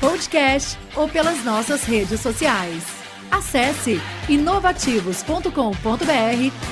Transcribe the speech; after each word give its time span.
podcast 0.00 0.78
ou 0.96 1.08
pelas 1.08 1.44
nossas 1.44 1.84
redes 1.84 2.20
sociais. 2.20 2.84
Acesse 3.30 4.00
inovativos.com.br, 4.28 5.48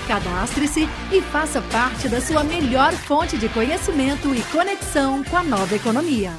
cadastre-se 0.07 0.89
e 1.11 1.21
faça 1.23 1.61
parte 1.63 2.09
da 2.09 2.21
sua 2.21 2.45
melhor 2.45 2.93
fonte 2.93 3.37
de 3.37 3.49
conhecimento 3.49 4.35
e 4.35 4.43
conexão 4.53 5.25
com 5.25 5.37
a 5.37 5.43
nova 5.43 5.75
economia. 5.75 6.33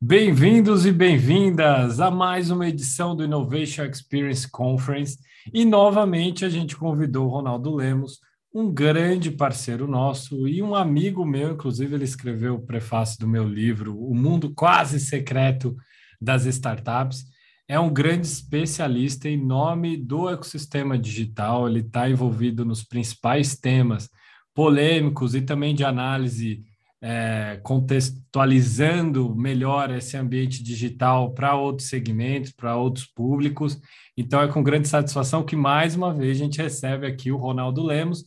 Bem-vindos 0.00 0.86
e 0.86 0.92
bem-vindas 0.92 1.98
a 1.98 2.08
mais 2.08 2.52
uma 2.52 2.68
edição 2.68 3.16
do 3.16 3.24
Innovation 3.24 3.84
Experience 3.84 4.48
Conference. 4.48 5.18
E 5.52 5.64
novamente 5.64 6.44
a 6.44 6.48
gente 6.48 6.76
convidou 6.76 7.26
o 7.26 7.30
Ronaldo 7.30 7.74
Lemos, 7.74 8.20
um 8.52 8.72
grande 8.72 9.30
parceiro 9.30 9.86
nosso 9.86 10.48
e 10.48 10.62
um 10.62 10.74
amigo 10.74 11.24
meu, 11.24 11.52
inclusive 11.52 11.94
ele 11.94 12.04
escreveu 12.04 12.54
o 12.54 12.66
prefácio 12.66 13.18
do 13.20 13.28
meu 13.28 13.46
livro, 13.46 13.98
O 13.98 14.14
Mundo 14.14 14.52
Quase 14.54 14.98
Secreto 14.98 15.76
das 16.20 16.46
Startups. 16.46 17.24
É 17.68 17.78
um 17.78 17.92
grande 17.92 18.26
especialista 18.26 19.28
em 19.28 19.36
nome 19.36 19.96
do 19.96 20.28
ecossistema 20.28 20.98
digital, 20.98 21.68
ele 21.68 21.80
está 21.80 22.08
envolvido 22.08 22.64
nos 22.64 22.82
principais 22.82 23.56
temas 23.56 24.08
polêmicos 24.54 25.34
e 25.34 25.42
também 25.42 25.74
de 25.74 25.84
análise 25.84 26.64
é, 27.00 27.60
contextualizando 27.62 29.34
melhor 29.34 29.90
esse 29.94 30.16
ambiente 30.16 30.62
digital 30.62 31.32
para 31.32 31.54
outros 31.54 31.88
segmentos, 31.88 32.52
para 32.52 32.76
outros 32.76 33.06
públicos. 33.06 33.78
Então, 34.16 34.42
é 34.42 34.48
com 34.48 34.62
grande 34.62 34.88
satisfação 34.88 35.44
que, 35.44 35.54
mais 35.54 35.94
uma 35.94 36.12
vez, 36.12 36.36
a 36.36 36.44
gente 36.44 36.60
recebe 36.60 37.06
aqui 37.06 37.30
o 37.30 37.36
Ronaldo 37.36 37.84
Lemos, 37.84 38.24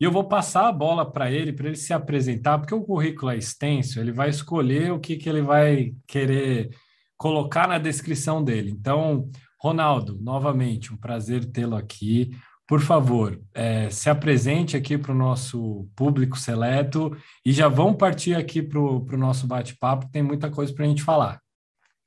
e 0.00 0.04
eu 0.04 0.10
vou 0.10 0.24
passar 0.24 0.66
a 0.66 0.72
bola 0.72 1.10
para 1.10 1.30
ele, 1.30 1.52
para 1.52 1.66
ele 1.66 1.76
se 1.76 1.92
apresentar, 1.92 2.58
porque 2.58 2.74
o 2.74 2.82
currículo 2.82 3.30
é 3.30 3.36
extenso, 3.36 4.00
ele 4.00 4.12
vai 4.12 4.30
escolher 4.30 4.92
o 4.92 4.98
que, 4.98 5.16
que 5.16 5.28
ele 5.28 5.42
vai 5.42 5.94
querer 6.06 6.70
colocar 7.18 7.68
na 7.68 7.78
descrição 7.78 8.42
dele. 8.42 8.70
Então, 8.70 9.28
Ronaldo, 9.60 10.18
novamente, 10.18 10.90
um 10.90 10.96
prazer 10.96 11.44
tê-lo 11.44 11.76
aqui. 11.76 12.30
Por 12.66 12.80
favor, 12.80 13.38
é, 13.52 13.90
se 13.90 14.08
apresente 14.08 14.74
aqui 14.74 14.96
para 14.96 15.12
o 15.12 15.14
nosso 15.14 15.86
público 15.94 16.38
seleto 16.38 17.14
e 17.44 17.52
já 17.52 17.68
vamos 17.68 17.96
partir 17.98 18.34
aqui 18.34 18.62
para 18.62 18.78
o 18.78 19.18
nosso 19.18 19.46
bate-papo, 19.46 20.08
tem 20.10 20.22
muita 20.22 20.50
coisa 20.50 20.72
para 20.72 20.86
a 20.86 20.88
gente 20.88 21.02
falar. 21.02 21.42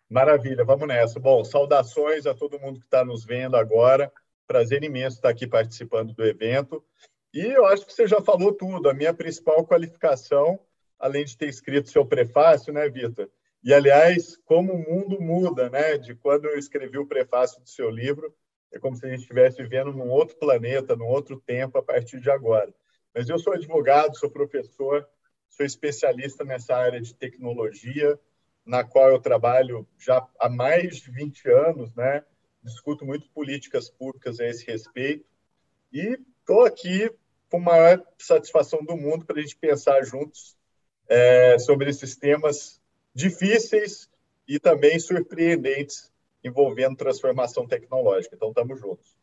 Maravilha, 0.09 0.65
vamos 0.65 0.87
nessa. 0.87 1.19
Bom, 1.19 1.43
saudações 1.43 2.25
a 2.25 2.33
todo 2.33 2.59
mundo 2.59 2.79
que 2.79 2.85
está 2.85 3.05
nos 3.05 3.23
vendo 3.23 3.55
agora. 3.55 4.11
Prazer 4.47 4.83
imenso 4.83 5.17
estar 5.17 5.29
aqui 5.29 5.45
participando 5.45 6.13
do 6.13 6.25
evento. 6.25 6.83
E 7.33 7.41
eu 7.41 7.65
acho 7.65 7.85
que 7.85 7.93
você 7.93 8.07
já 8.07 8.21
falou 8.21 8.53
tudo. 8.53 8.87
A 8.87 8.93
minha 8.93 9.13
principal 9.13 9.65
qualificação, 9.65 10.59
além 10.99 11.25
de 11.25 11.35
ter 11.35 11.49
escrito 11.49 11.89
seu 11.89 12.05
prefácio, 12.05 12.71
né, 12.71 12.87
Vitor? 12.87 13.27
E, 13.63 13.73
aliás, 13.73 14.37
como 14.45 14.73
o 14.73 14.77
mundo 14.77 15.19
muda, 15.19 15.69
né? 15.69 15.97
De 15.97 16.13
quando 16.13 16.45
eu 16.45 16.59
escrevi 16.59 16.99
o 16.99 17.07
prefácio 17.07 17.59
do 17.59 17.67
seu 17.67 17.89
livro, 17.89 18.35
é 18.71 18.77
como 18.77 18.95
se 18.95 19.05
a 19.05 19.09
gente 19.09 19.21
estivesse 19.21 19.63
vivendo 19.63 19.93
num 19.93 20.09
outro 20.09 20.35
planeta, 20.37 20.95
num 20.95 21.07
outro 21.07 21.39
tempo 21.39 21.77
a 21.77 21.83
partir 21.83 22.19
de 22.19 22.29
agora. 22.29 22.73
Mas 23.15 23.27
eu 23.29 23.39
sou 23.39 23.53
advogado, 23.53 24.17
sou 24.17 24.29
professor, 24.29 25.07
sou 25.49 25.65
especialista 25.65 26.43
nessa 26.43 26.75
área 26.75 27.01
de 27.01 27.15
tecnologia, 27.15 28.19
na 28.65 28.83
qual 28.83 29.09
eu 29.09 29.19
trabalho 29.19 29.87
já 29.97 30.27
há 30.39 30.49
mais 30.49 30.97
de 30.97 31.09
20 31.09 31.49
anos, 31.49 31.95
né? 31.95 32.23
Discuto 32.61 33.05
muito 33.05 33.27
políticas 33.29 33.89
públicas 33.89 34.39
a 34.39 34.47
esse 34.47 34.65
respeito. 34.65 35.25
E 35.91 36.19
estou 36.39 36.65
aqui 36.65 37.09
com 37.53 37.59
maior 37.59 38.01
satisfação 38.17 38.83
do 38.83 38.97
mundo 38.97 39.25
para 39.25 39.37
a 39.37 39.41
gente 39.43 39.55
pensar 39.55 40.03
juntos 40.03 40.57
é, 41.07 41.59
sobre 41.59 41.87
esses 41.87 42.15
temas 42.15 42.81
difíceis 43.13 44.09
e 44.47 44.59
também 44.59 44.97
surpreendentes 44.97 46.11
envolvendo 46.43 46.95
transformação 46.95 47.67
tecnológica. 47.67 48.35
Então, 48.35 48.49
estamos 48.49 48.79
juntos. 48.79 49.15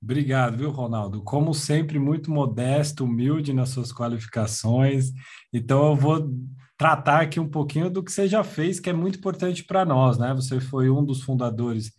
Obrigado, 0.00 0.56
viu, 0.56 0.70
Ronaldo? 0.70 1.20
Como 1.24 1.52
sempre, 1.52 1.98
muito 1.98 2.30
modesto, 2.30 3.02
humilde 3.02 3.52
nas 3.52 3.70
suas 3.70 3.92
qualificações. 3.92 5.10
Então, 5.52 5.84
eu 5.88 5.96
vou 5.96 6.30
tratar 6.78 7.22
aqui 7.22 7.40
um 7.40 7.50
pouquinho 7.50 7.90
do 7.90 8.04
que 8.04 8.12
você 8.12 8.28
já 8.28 8.44
fez, 8.44 8.78
que 8.78 8.88
é 8.88 8.92
muito 8.92 9.18
importante 9.18 9.64
para 9.64 9.84
nós, 9.84 10.16
né? 10.16 10.32
Você 10.32 10.60
foi 10.60 10.88
um 10.88 11.04
dos 11.04 11.24
fundadores 11.24 11.90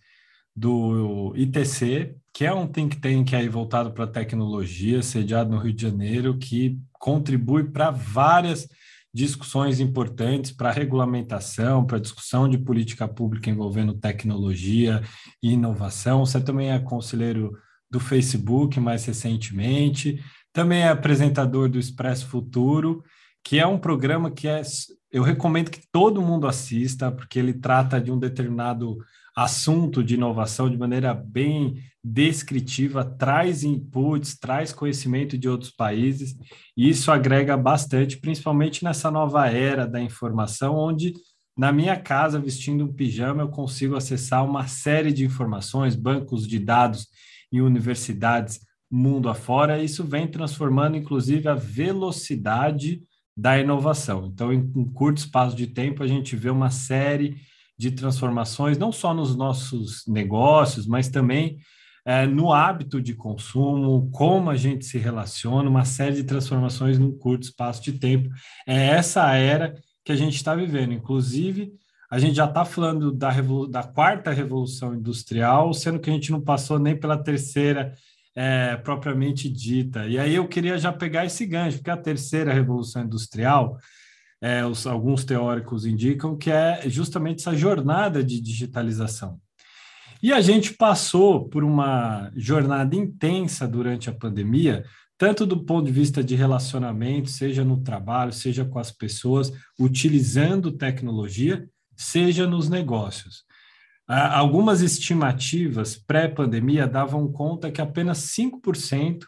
do 0.58 1.34
ITC, 1.36 2.16
que 2.34 2.44
é 2.44 2.52
um 2.52 2.66
think 2.66 2.98
tank 2.98 3.36
aí 3.36 3.48
voltado 3.48 3.92
para 3.92 4.08
tecnologia, 4.08 5.04
sediado 5.04 5.52
no 5.52 5.60
Rio 5.60 5.72
de 5.72 5.84
Janeiro, 5.84 6.36
que 6.36 6.80
contribui 6.94 7.66
para 7.66 7.92
várias 7.92 8.68
discussões 9.14 9.80
importantes 9.80 10.52
para 10.52 10.72
regulamentação, 10.72 11.86
para 11.86 12.00
discussão 12.00 12.50
de 12.50 12.58
política 12.58 13.08
pública 13.08 13.52
envolvendo 13.52 13.94
tecnologia 13.94 15.04
e 15.44 15.54
inovação. 15.54 16.26
Você 16.26 16.42
também 16.42 16.72
é 16.72 16.80
conselheiro 16.80 17.52
do 17.90 18.00
Facebook 18.00 18.80
mais 18.80 19.06
recentemente, 19.06 20.20
também 20.52 20.82
é 20.82 20.90
apresentador 20.90 21.70
do 21.70 21.78
Expresso 21.78 22.26
Futuro, 22.26 23.04
que 23.44 23.60
é 23.60 23.68
um 23.68 23.78
programa 23.78 24.32
que 24.32 24.48
é, 24.48 24.64
eu 25.12 25.24
recomendo 25.24 25.72
que 25.72 25.82
todo 25.92 26.22
mundo 26.22 26.48
assista, 26.48 27.12
porque 27.12 27.40
ele 27.40 27.54
trata 27.54 28.00
de 28.00 28.12
um 28.12 28.20
determinado 28.20 28.98
assunto 29.36 30.04
de 30.04 30.16
inovação 30.16 30.70
de 30.70 30.78
maneira 30.78 31.14
bem 31.14 31.76
descritiva, 32.04 33.06
traz 33.06 33.64
inputs, 33.64 34.38
traz 34.38 34.74
conhecimento 34.74 35.38
de 35.38 35.48
outros 35.48 35.72
países, 35.72 36.36
e 36.76 36.90
isso 36.90 37.12
agrega 37.12 37.56
bastante, 37.56 38.18
principalmente 38.18 38.84
nessa 38.84 39.12
nova 39.12 39.48
era 39.48 39.86
da 39.86 40.02
informação, 40.02 40.76
onde 40.76 41.14
na 41.58 41.72
minha 41.72 41.96
casa, 41.96 42.40
vestindo 42.40 42.86
um 42.86 42.94
pijama, 42.94 43.42
eu 43.42 43.50
consigo 43.50 43.96
acessar 43.96 44.46
uma 44.46 44.68
série 44.68 45.12
de 45.12 45.26
informações, 45.26 45.96
bancos 45.96 46.48
de 46.48 46.60
dados 46.60 47.08
em 47.52 47.62
universidades 47.62 48.60
mundo 48.90 49.28
afora, 49.28 49.80
e 49.80 49.86
isso 49.86 50.04
vem 50.04 50.28
transformando, 50.28 50.98
inclusive, 50.98 51.48
a 51.48 51.56
velocidade 51.56 53.02
da 53.38 53.60
inovação. 53.60 54.32
Então, 54.34 54.52
em 54.52 54.72
um 54.76 54.84
curto 54.92 55.20
espaço 55.20 55.56
de 55.56 55.68
tempo, 55.68 56.02
a 56.02 56.08
gente 56.08 56.36
vê 56.36 56.50
uma 56.50 56.72
série 56.72 57.38
de 57.78 57.92
transformações, 57.92 58.80
não 58.80 58.92
só 58.92 59.14
nos 59.14 59.36
nossos 59.36 60.08
negócios, 60.08 60.88
mas 60.88 61.08
também 61.08 61.60
é, 62.04 62.26
no 62.26 62.52
hábito 62.52 63.00
de 63.00 63.14
consumo, 63.14 64.10
como 64.12 64.50
a 64.50 64.56
gente 64.56 64.86
se 64.86 64.98
relaciona, 64.98 65.70
uma 65.70 65.86
série 65.86 66.16
de 66.16 66.24
transformações 66.24 66.98
num 66.98 67.16
curto 67.16 67.44
espaço 67.44 67.84
de 67.84 67.94
tempo. 67.94 68.30
É 68.66 68.88
essa 68.88 69.32
era 69.36 69.76
que 70.04 70.12
a 70.12 70.16
gente 70.16 70.36
está 70.36 70.56
vivendo. 70.56 70.94
Inclusive, 70.94 71.72
a 72.10 72.18
gente 72.18 72.36
já 72.36 72.46
está 72.46 72.66
falando 72.66 73.12
da, 73.12 73.30
da 73.70 73.84
quarta 73.84 74.32
revolução 74.32 74.96
industrial, 74.96 75.74
sendo 75.74 76.00
que 76.00 76.10
a 76.10 76.14
gente 76.14 76.32
não 76.32 76.42
passou 76.42 76.80
nem 76.80 76.96
pela 76.96 77.22
terceira 77.22 77.94
é, 78.40 78.78
propriamente 78.78 79.50
dita. 79.50 80.06
E 80.06 80.20
aí 80.20 80.36
eu 80.36 80.48
queria 80.48 80.78
já 80.78 80.94
pegar 80.94 81.26
esse 81.26 81.44
gancho, 81.44 81.78
porque 81.78 81.90
a 81.90 81.98
terceira 81.98 82.54
revolução 82.54 83.02
industrial 83.02 83.80
é, 84.40 84.64
os, 84.64 84.86
alguns 84.86 85.26
teóricos 85.26 85.88
indicam 85.88 86.38
que 86.38 86.52
é 86.52 86.88
justamente 86.88 87.40
essa 87.40 87.56
jornada 87.56 88.24
de 88.24 88.40
digitalização. 88.40 89.40
E 90.22 90.32
a 90.32 90.40
gente 90.40 90.76
passou 90.76 91.50
por 91.50 91.64
uma 91.64 92.32
jornada 92.36 92.96
intensa 92.96 93.68
durante 93.68 94.08
a 94.08 94.14
pandemia, 94.14 94.86
tanto 95.18 95.44
do 95.44 95.66
ponto 95.66 95.88
de 95.88 95.92
vista 95.92 96.24
de 96.24 96.36
relacionamento, 96.36 97.32
seja 97.32 97.64
no 97.64 97.82
trabalho, 97.82 98.32
seja 98.32 98.64
com 98.64 98.78
as 98.78 98.92
pessoas, 98.92 99.52
utilizando 99.80 100.72
tecnologia, 100.72 101.68
seja 101.96 102.46
nos 102.46 102.70
negócios. 102.70 103.47
Algumas 104.08 104.82
estimativas 104.82 105.98
pré-pandemia 105.98 106.88
davam 106.88 107.30
conta 107.30 107.70
que 107.70 107.82
apenas 107.82 108.20
5% 108.20 109.26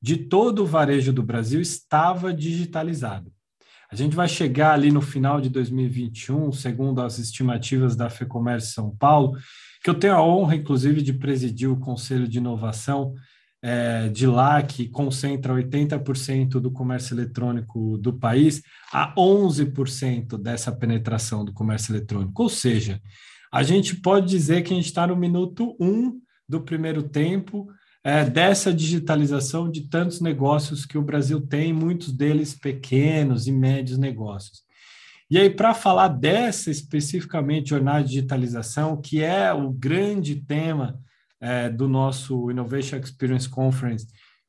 de 0.00 0.16
todo 0.16 0.62
o 0.62 0.66
varejo 0.66 1.12
do 1.12 1.22
Brasil 1.22 1.60
estava 1.60 2.32
digitalizado. 2.32 3.32
A 3.90 3.96
gente 3.96 4.14
vai 4.14 4.28
chegar 4.28 4.72
ali 4.72 4.92
no 4.92 5.00
final 5.00 5.40
de 5.40 5.48
2021, 5.48 6.52
segundo 6.52 7.02
as 7.02 7.18
estimativas 7.18 7.96
da 7.96 8.08
FEComércio 8.08 8.72
São 8.72 8.94
Paulo, 8.96 9.36
que 9.82 9.90
eu 9.90 9.94
tenho 9.94 10.14
a 10.14 10.22
honra, 10.22 10.54
inclusive, 10.54 11.02
de 11.02 11.12
presidir 11.12 11.68
o 11.68 11.80
Conselho 11.80 12.28
de 12.28 12.38
Inovação 12.38 13.14
é, 13.60 14.08
de 14.08 14.28
lá, 14.28 14.62
que 14.62 14.88
concentra 14.88 15.52
80% 15.52 16.60
do 16.60 16.70
comércio 16.70 17.14
eletrônico 17.14 17.98
do 17.98 18.12
país, 18.12 18.62
a 18.92 19.12
11% 19.16 20.38
dessa 20.38 20.70
penetração 20.70 21.44
do 21.44 21.52
comércio 21.52 21.92
eletrônico. 21.92 22.44
Ou 22.44 22.48
seja, 22.48 23.00
a 23.52 23.62
gente 23.62 23.96
pode 23.96 24.28
dizer 24.28 24.62
que 24.62 24.72
a 24.72 24.76
gente 24.76 24.86
está 24.86 25.06
no 25.06 25.16
minuto 25.16 25.76
um 25.80 26.20
do 26.48 26.60
primeiro 26.60 27.02
tempo 27.02 27.68
é, 28.02 28.24
dessa 28.24 28.72
digitalização 28.72 29.70
de 29.70 29.82
tantos 29.88 30.20
negócios 30.20 30.86
que 30.86 30.96
o 30.96 31.02
Brasil 31.02 31.40
tem, 31.46 31.72
muitos 31.72 32.12
deles 32.12 32.54
pequenos 32.54 33.46
e 33.46 33.52
médios 33.52 33.98
negócios. 33.98 34.62
E 35.30 35.38
aí, 35.38 35.48
para 35.48 35.74
falar 35.74 36.08
dessa 36.08 36.70
especificamente 36.70 37.70
jornada 37.70 38.02
de 38.02 38.10
digitalização, 38.10 39.00
que 39.00 39.22
é 39.22 39.52
o 39.52 39.70
grande 39.70 40.36
tema 40.36 40.98
é, 41.40 41.68
do 41.68 41.88
nosso 41.88 42.50
Innovation 42.50 42.96
Experience 42.96 43.48
Conference 43.48 44.06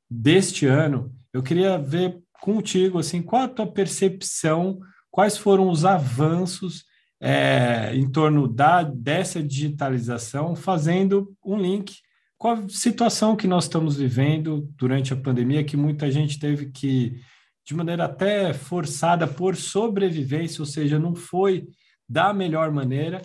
deste 0.10 0.66
ano, 0.66 1.14
eu 1.34 1.44
queria 1.44 1.78
ver 1.78 2.20
contigo 2.42 2.98
assim, 2.98 3.22
qual 3.22 3.44
a 3.44 3.48
tua 3.48 3.68
percepção, 3.68 4.80
quais 5.12 5.38
foram 5.38 5.70
os 5.70 5.86
avanços 5.86 6.84
é, 7.22 7.96
em 7.96 8.10
torno 8.10 8.48
da, 8.48 8.82
dessa 8.82 9.44
digitalização, 9.44 10.56
fazendo 10.56 11.32
um 11.46 11.56
link 11.56 12.00
com 12.36 12.50
a 12.50 12.68
situação 12.68 13.36
que 13.36 13.48
nós 13.48 13.66
estamos 13.66 13.98
vivendo 13.98 14.68
durante 14.76 15.14
a 15.14 15.16
pandemia, 15.16 15.64
que 15.64 15.78
muita 15.78 16.10
gente 16.10 16.40
teve 16.40 16.72
que, 16.72 17.22
de 17.64 17.76
maneira 17.76 18.06
até 18.06 18.52
forçada 18.52 19.28
por 19.28 19.56
sobrevivência, 19.56 20.64
ou 20.64 20.66
seja, 20.66 20.98
não 20.98 21.14
foi 21.14 21.68
da 22.10 22.34
melhor 22.34 22.72
maneira, 22.72 23.22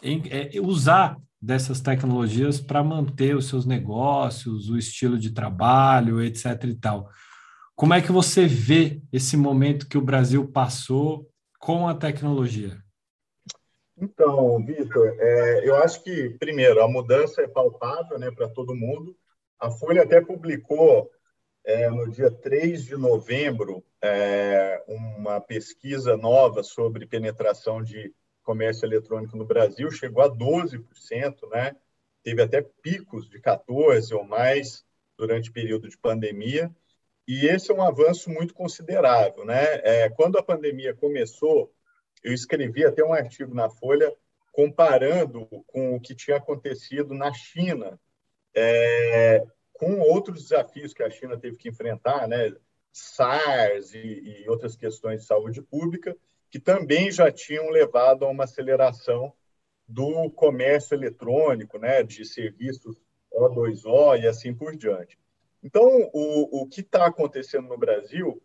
em, 0.00 0.22
é, 0.30 0.60
usar 0.60 1.16
dessas 1.40 1.80
tecnologias 1.80 2.60
para 2.60 2.84
manter 2.84 3.34
os 3.34 3.46
seus 3.46 3.66
negócios, 3.66 4.70
o 4.70 4.78
estilo 4.78 5.18
de 5.18 5.32
trabalho, 5.32 6.22
etc. 6.22 6.62
e 6.68 6.74
tal. 6.74 7.10
Como 7.74 7.92
é 7.92 8.00
que 8.00 8.12
você 8.12 8.46
vê 8.46 9.02
esse 9.12 9.36
momento 9.36 9.88
que 9.88 9.98
o 9.98 10.04
Brasil 10.04 10.46
passou 10.46 11.28
com 11.58 11.88
a 11.88 11.94
tecnologia? 11.94 12.80
Então, 13.96 14.64
Vitor, 14.64 15.16
é, 15.18 15.68
eu 15.68 15.76
acho 15.76 16.02
que, 16.02 16.30
primeiro, 16.38 16.82
a 16.82 16.88
mudança 16.88 17.42
é 17.42 17.48
palpável 17.48 18.18
né, 18.18 18.30
para 18.30 18.48
todo 18.48 18.74
mundo. 18.74 19.16
A 19.58 19.70
Folha 19.70 20.02
até 20.02 20.20
publicou, 20.20 21.10
é, 21.64 21.88
no 21.90 22.10
dia 22.10 22.30
3 22.30 22.84
de 22.84 22.96
novembro, 22.96 23.84
é, 24.02 24.82
uma 24.88 25.40
pesquisa 25.40 26.16
nova 26.16 26.62
sobre 26.62 27.06
penetração 27.06 27.82
de 27.82 28.12
comércio 28.42 28.86
eletrônico 28.86 29.36
no 29.36 29.44
Brasil 29.44 29.90
chegou 29.90 30.22
a 30.22 30.28
12%, 30.28 31.48
né? 31.50 31.76
Teve 32.22 32.42
até 32.42 32.62
picos 32.82 33.28
de 33.28 33.40
14 33.40 34.12
ou 34.14 34.24
mais 34.24 34.84
durante 35.16 35.50
o 35.50 35.52
período 35.52 35.88
de 35.88 35.96
pandemia. 35.96 36.74
E 37.26 37.46
esse 37.46 37.70
é 37.70 37.74
um 37.74 37.82
avanço 37.82 38.30
muito 38.30 38.52
considerável, 38.52 39.44
né? 39.44 39.80
É, 39.84 40.10
quando 40.10 40.38
a 40.38 40.42
pandemia 40.42 40.94
começou, 40.94 41.72
eu 42.22 42.32
escrevi 42.32 42.84
até 42.84 43.04
um 43.04 43.12
artigo 43.12 43.54
na 43.54 43.68
Folha 43.68 44.12
comparando 44.52 45.46
com 45.66 45.96
o 45.96 46.00
que 46.00 46.14
tinha 46.14 46.36
acontecido 46.36 47.14
na 47.14 47.32
China, 47.32 47.98
é, 48.54 49.44
com 49.72 49.98
outros 50.00 50.42
desafios 50.42 50.92
que 50.92 51.02
a 51.02 51.10
China 51.10 51.38
teve 51.38 51.56
que 51.56 51.68
enfrentar, 51.68 52.28
né? 52.28 52.54
SARS 52.92 53.94
e, 53.94 54.42
e 54.44 54.48
outras 54.48 54.76
questões 54.76 55.22
de 55.22 55.26
saúde 55.26 55.62
pública, 55.62 56.14
que 56.50 56.60
também 56.60 57.10
já 57.10 57.32
tinham 57.32 57.70
levado 57.70 58.24
a 58.24 58.28
uma 58.28 58.44
aceleração 58.44 59.32
do 59.88 60.30
comércio 60.30 60.94
eletrônico, 60.94 61.78
né, 61.78 62.02
de 62.02 62.24
serviços 62.24 62.96
O2O 63.32 64.20
e 64.20 64.26
assim 64.26 64.54
por 64.54 64.76
diante. 64.76 65.18
Então, 65.62 66.10
o, 66.12 66.62
o 66.62 66.66
que 66.66 66.80
está 66.80 67.06
acontecendo 67.06 67.68
no 67.68 67.78
Brasil 67.78 68.42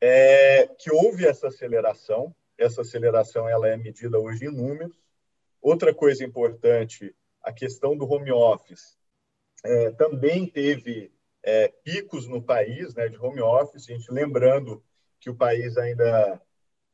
é 0.00 0.66
que 0.78 0.90
houve 0.90 1.26
essa 1.26 1.48
aceleração, 1.48 2.34
essa 2.58 2.82
aceleração 2.82 3.48
ela 3.48 3.68
é 3.68 3.76
medida 3.76 4.18
hoje 4.18 4.46
em 4.46 4.50
números. 4.50 4.96
Outra 5.60 5.94
coisa 5.94 6.24
importante, 6.24 7.14
a 7.42 7.52
questão 7.52 7.96
do 7.96 8.10
home 8.10 8.32
office. 8.32 8.98
É, 9.64 9.90
também 9.92 10.46
teve 10.46 11.12
é, 11.42 11.68
picos 11.68 12.26
no 12.26 12.42
país 12.42 12.94
né, 12.94 13.08
de 13.08 13.16
home 13.16 13.40
office, 13.40 13.88
a 13.88 13.92
gente 13.92 14.10
lembrando 14.12 14.82
que 15.20 15.30
o 15.30 15.36
país 15.36 15.76
ainda 15.76 16.40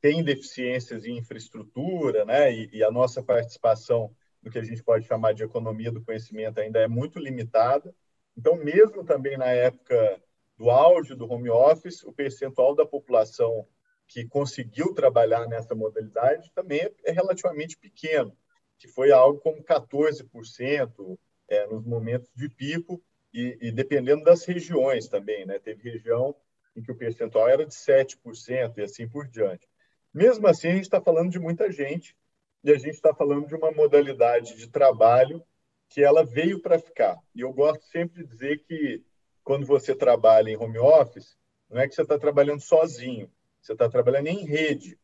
tem 0.01 0.23
deficiências 0.23 1.05
em 1.05 1.19
infraestrutura, 1.19 2.25
né? 2.25 2.53
E, 2.53 2.71
e, 2.73 2.85
a 2.85 2.91
nossa 2.91 3.23
participação 3.23 4.15
no 4.43 4.51
que 4.51 4.59
a 4.59 4.63
gente 4.63 4.83
pode 4.83 5.07
chamar 5.07 5.33
de 5.33 5.43
economia 5.43 5.91
do 5.91 6.03
conhecimento 6.03 6.61
ainda 6.61 6.79
é 6.79 6.87
muito 6.87 7.19
limitada. 7.19 7.95
Então, 8.37 8.55
mesmo 8.57 9.05
também 9.05 9.37
na 9.37 9.47
época 9.47 10.23
do 10.57 10.71
auge 10.71 11.15
do 11.15 11.31
home 11.31 11.51
office, 11.51 12.05
o 12.05 12.13
percentual 12.13 12.75
da 12.75 12.87
população 12.87 13.67
que 14.09 14.27
conseguiu 14.27 14.95
trabalhar 14.95 15.47
nessa 15.47 15.75
modalidade 15.75 16.51
também 16.55 16.91
é 17.05 17.13
relativamente 17.13 17.77
pequeno, 17.77 18.35
que 18.79 18.89
foi 18.89 19.13
algo 19.13 19.39
como 19.41 19.63
14% 19.63 21.19
é, 21.47 21.67
nos 21.67 21.85
momentos 21.85 22.31
de 22.35 22.49
pico 22.49 23.03
e, 23.33 23.59
e 23.61 23.71
dependendo 23.71 24.25
das 24.25 24.45
regiões 24.45 25.09
também, 25.09 25.45
né? 25.45 25.59
Teve 25.59 25.91
região 25.91 26.35
em 26.75 26.83
que 26.83 26.91
o 26.91 26.97
percentual 26.97 27.49
era 27.49 27.67
de 27.67 27.75
7% 27.75 28.79
e 28.79 28.83
assim 28.83 29.07
por 29.07 29.29
diante. 29.29 29.69
Mesmo 30.13 30.47
assim, 30.47 30.69
a 30.69 30.75
gente 30.75 30.85
está 30.85 31.01
falando 31.01 31.31
de 31.31 31.39
muita 31.39 31.71
gente 31.71 32.17
e 32.65 32.71
a 32.71 32.79
gente 32.79 32.95
está 32.95 33.15
falando 33.15 33.47
de 33.47 33.55
uma 33.55 33.71
modalidade 33.71 34.57
de 34.57 34.69
trabalho 34.69 35.43
que 35.89 36.03
ela 36.03 36.25
veio 36.25 36.61
para 36.61 36.79
ficar. 36.79 37.19
E 37.35 37.41
eu 37.41 37.53
gosto 37.53 37.85
sempre 37.87 38.23
de 38.23 38.29
dizer 38.29 38.65
que 38.65 39.05
quando 39.45 39.67
você 39.67 39.95
trabalha 39.95 40.51
em 40.51 40.57
home 40.57 40.79
office, 40.79 41.37
não 41.69 41.81
é 41.81 41.89
que 41.89 41.95
você 41.95 42.03
está 42.03 42.19
trabalhando 42.19 42.61
sozinho, 42.61 43.31
você 43.69 43.75
está 43.75 43.89
trabalhando 43.89 44.29
em 44.29 44.45
rede. 44.45 44.99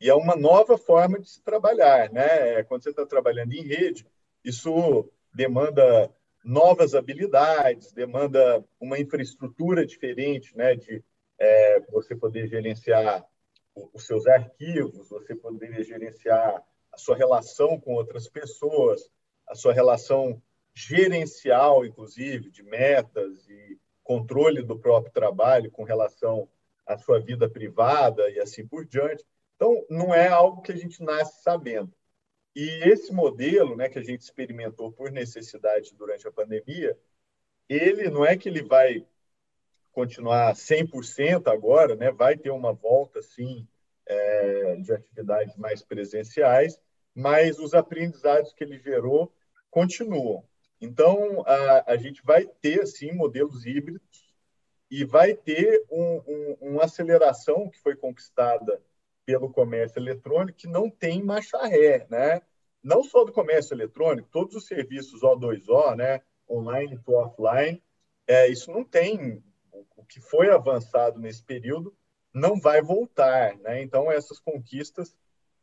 E 0.00 0.08
é 0.08 0.14
uma 0.14 0.36
nova 0.36 0.76
forma 0.76 1.18
de 1.18 1.28
se 1.28 1.42
trabalhar, 1.42 2.10
né? 2.12 2.60
É, 2.60 2.62
quando 2.62 2.82
você 2.82 2.90
está 2.90 3.06
trabalhando 3.06 3.52
em 3.52 3.62
rede, 3.62 4.06
isso 4.44 5.10
demanda 5.34 6.10
novas 6.44 6.94
habilidades, 6.94 7.92
demanda 7.92 8.64
uma 8.78 8.98
infraestrutura 8.98 9.86
diferente, 9.86 10.56
né? 10.56 10.74
De 10.74 11.02
é, 11.38 11.80
você 11.90 12.14
poder 12.14 12.46
gerenciar 12.46 13.24
os 13.74 14.06
seus 14.06 14.26
arquivos, 14.26 15.08
você 15.08 15.34
poderia 15.34 15.82
gerenciar 15.82 16.62
a 16.92 16.98
sua 16.98 17.16
relação 17.16 17.78
com 17.80 17.94
outras 17.94 18.28
pessoas, 18.28 19.10
a 19.46 19.54
sua 19.54 19.72
relação 19.72 20.42
gerencial, 20.74 21.84
inclusive, 21.84 22.50
de 22.50 22.62
metas 22.62 23.48
e 23.48 23.78
controle 24.02 24.62
do 24.62 24.78
próprio 24.78 25.12
trabalho 25.12 25.70
com 25.70 25.84
relação 25.84 26.48
à 26.90 26.98
sua 26.98 27.20
vida 27.20 27.48
privada 27.48 28.28
e 28.30 28.40
assim 28.40 28.66
por 28.66 28.84
diante. 28.84 29.24
Então, 29.54 29.84
não 29.88 30.14
é 30.14 30.28
algo 30.28 30.60
que 30.62 30.72
a 30.72 30.76
gente 30.76 31.02
nasce 31.02 31.42
sabendo. 31.42 31.92
E 32.54 32.66
esse 32.88 33.12
modelo, 33.12 33.76
né, 33.76 33.88
que 33.88 33.98
a 33.98 34.02
gente 34.02 34.22
experimentou 34.22 34.90
por 34.90 35.12
necessidade 35.12 35.94
durante 35.94 36.26
a 36.26 36.32
pandemia, 36.32 36.98
ele 37.68 38.10
não 38.10 38.24
é 38.24 38.36
que 38.36 38.48
ele 38.48 38.62
vai 38.62 39.06
continuar 39.92 40.54
100% 40.54 41.46
agora, 41.46 41.94
né? 41.94 42.10
vai 42.10 42.36
ter 42.36 42.50
uma 42.50 42.72
volta, 42.72 43.22
sim, 43.22 43.66
é, 44.06 44.76
de 44.76 44.92
atividades 44.92 45.56
mais 45.56 45.82
presenciais, 45.82 46.80
mas 47.14 47.58
os 47.58 47.74
aprendizados 47.74 48.52
que 48.52 48.64
ele 48.64 48.78
gerou 48.78 49.32
continuam. 49.70 50.44
Então, 50.80 51.44
a, 51.46 51.92
a 51.92 51.96
gente 51.96 52.22
vai 52.24 52.46
ter, 52.46 52.84
sim, 52.86 53.12
modelos 53.12 53.64
híbridos 53.64 54.19
e 54.90 55.04
vai 55.04 55.34
ter 55.34 55.84
um, 55.90 56.22
um, 56.26 56.56
uma 56.60 56.84
aceleração 56.84 57.68
que 57.68 57.78
foi 57.78 57.94
conquistada 57.94 58.82
pelo 59.24 59.50
comércio 59.50 59.98
eletrônico 59.98 60.58
que 60.58 60.66
não 60.66 60.90
tem 60.90 61.22
marcha 61.22 61.58
ré, 61.64 62.06
né? 62.10 62.42
Não 62.82 63.04
só 63.04 63.24
do 63.24 63.32
comércio 63.32 63.74
eletrônico, 63.74 64.28
todos 64.32 64.56
os 64.56 64.66
serviços 64.66 65.20
O2O, 65.22 65.94
né? 65.94 66.22
Online 66.48 66.98
to 66.98 67.12
offline, 67.12 67.82
é, 68.26 68.48
isso 68.48 68.72
não 68.72 68.84
tem 68.84 69.44
o 69.96 70.04
que 70.04 70.20
foi 70.20 70.50
avançado 70.50 71.20
nesse 71.20 71.42
período 71.44 71.94
não 72.32 72.60
vai 72.60 72.80
voltar, 72.80 73.56
né? 73.58 73.82
Então 73.82 74.10
essas 74.10 74.38
conquistas 74.38 75.16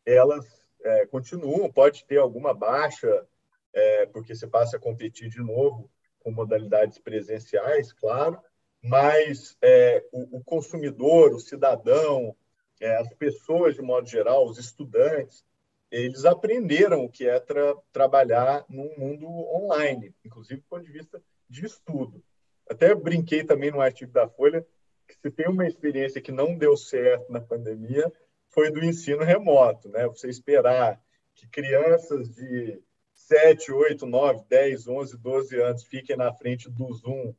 elas 0.05 0.45
é, 0.83 1.05
continuam, 1.05 1.71
pode 1.71 2.05
ter 2.05 2.17
alguma 2.17 2.53
baixa 2.53 3.27
é, 3.73 4.05
porque 4.07 4.35
você 4.35 4.47
passa 4.47 4.77
a 4.77 4.79
competir 4.79 5.29
de 5.29 5.39
novo 5.39 5.89
com 6.19 6.31
modalidades 6.31 6.97
presenciais, 6.97 7.91
claro, 7.93 8.39
mas 8.87 9.57
é, 9.61 10.03
o, 10.11 10.37
o, 10.37 10.43
consumidor, 10.43 11.33
o 11.33 11.39
cidadão, 11.39 12.35
é, 12.79 12.95
as 12.97 13.13
pessoas 13.13 13.75
de 13.75 13.81
modo 13.81 14.07
geral, 14.07 14.45
os 14.45 14.57
estudantes, 14.57 15.43
eles 15.91 16.25
aprenderam 16.25 17.05
o 17.05 17.09
que 17.09 17.27
é 17.27 17.39
tra 17.39 17.75
trabalhar 17.91 18.65
num 18.69 18.89
mundo 18.97 19.27
online, 19.27 20.13
inclusive 20.23 20.61
do 20.61 20.67
ponto 20.67 20.83
de 20.83 20.91
vista 20.91 21.21
de 21.49 21.65
estudo. 21.65 22.23
Até 22.69 22.93
brinquei 22.93 23.43
também 23.43 23.71
no 23.71 23.81
artigo 23.81 24.11
da 24.11 24.27
Folha 24.27 24.65
que 25.07 25.15
se 25.15 25.31
tem 25.31 25.47
uma 25.47 25.65
experiência 25.65 26.21
que 26.21 26.33
não 26.33 26.57
deu 26.57 26.75
certo 26.75 27.31
na 27.31 27.39
pandemia 27.39 28.11
foi 28.49 28.69
do 28.69 28.83
ensino 28.83 29.23
remoto, 29.23 29.87
né? 29.89 30.05
Você 30.07 30.27
esperar 30.27 31.01
que 31.33 31.47
crianças 31.47 32.29
de 32.29 32.81
7, 33.13 33.71
8, 33.71 34.05
9, 34.05 34.43
10, 34.49 34.87
11, 34.87 35.17
12 35.17 35.61
anos 35.61 35.83
fiquem 35.85 36.17
na 36.17 36.33
frente 36.33 36.69
do 36.69 36.91
Zoom 36.93 37.33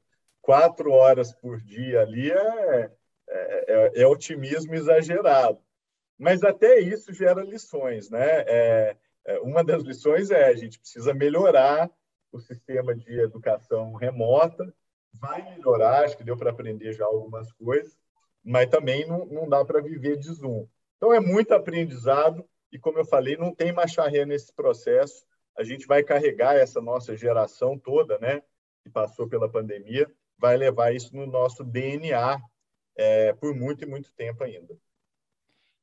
quatro 0.48 0.92
horas 0.92 1.30
por 1.30 1.60
dia 1.60 2.00
ali 2.00 2.32
é, 2.32 2.90
é, 3.28 3.64
é, 3.68 4.00
é 4.00 4.06
otimismo 4.06 4.74
exagerado. 4.74 5.60
Mas 6.18 6.42
até 6.42 6.80
isso 6.80 7.12
gera 7.12 7.44
lições, 7.44 8.08
né? 8.08 8.44
É, 8.46 8.96
é, 9.26 9.38
uma 9.40 9.62
das 9.62 9.82
lições 9.82 10.30
é 10.30 10.46
a 10.46 10.54
gente 10.54 10.80
precisa 10.80 11.12
melhorar 11.12 11.90
o 12.32 12.40
sistema 12.40 12.94
de 12.94 13.20
educação 13.20 13.92
remota, 13.92 14.74
vai 15.12 15.42
melhorar, 15.54 16.04
acho 16.04 16.16
que 16.16 16.24
deu 16.24 16.34
para 16.34 16.48
aprender 16.48 16.94
já 16.94 17.04
algumas 17.04 17.52
coisas, 17.52 17.94
mas 18.42 18.70
também 18.70 19.06
não, 19.06 19.26
não 19.26 19.46
dá 19.46 19.62
para 19.66 19.82
viver 19.82 20.16
de 20.16 20.32
Zoom. 20.32 20.66
Então 20.96 21.12
é 21.12 21.20
muito 21.20 21.52
aprendizado 21.52 22.42
e, 22.72 22.78
como 22.78 22.98
eu 22.98 23.04
falei, 23.04 23.36
não 23.36 23.54
tem 23.54 23.70
macharré 23.70 24.24
nesse 24.24 24.50
processo. 24.54 25.26
A 25.58 25.62
gente 25.62 25.86
vai 25.86 26.02
carregar 26.02 26.56
essa 26.56 26.80
nossa 26.80 27.14
geração 27.14 27.78
toda, 27.78 28.18
né, 28.18 28.42
que 28.82 28.88
passou 28.88 29.28
pela 29.28 29.46
pandemia, 29.46 30.10
vai 30.38 30.56
levar 30.56 30.94
isso 30.94 31.14
no 31.14 31.26
nosso 31.26 31.64
DNA 31.64 32.40
é, 32.96 33.32
por 33.34 33.54
muito 33.54 33.84
e 33.84 33.86
muito 33.86 34.12
tempo 34.12 34.42
ainda. 34.44 34.76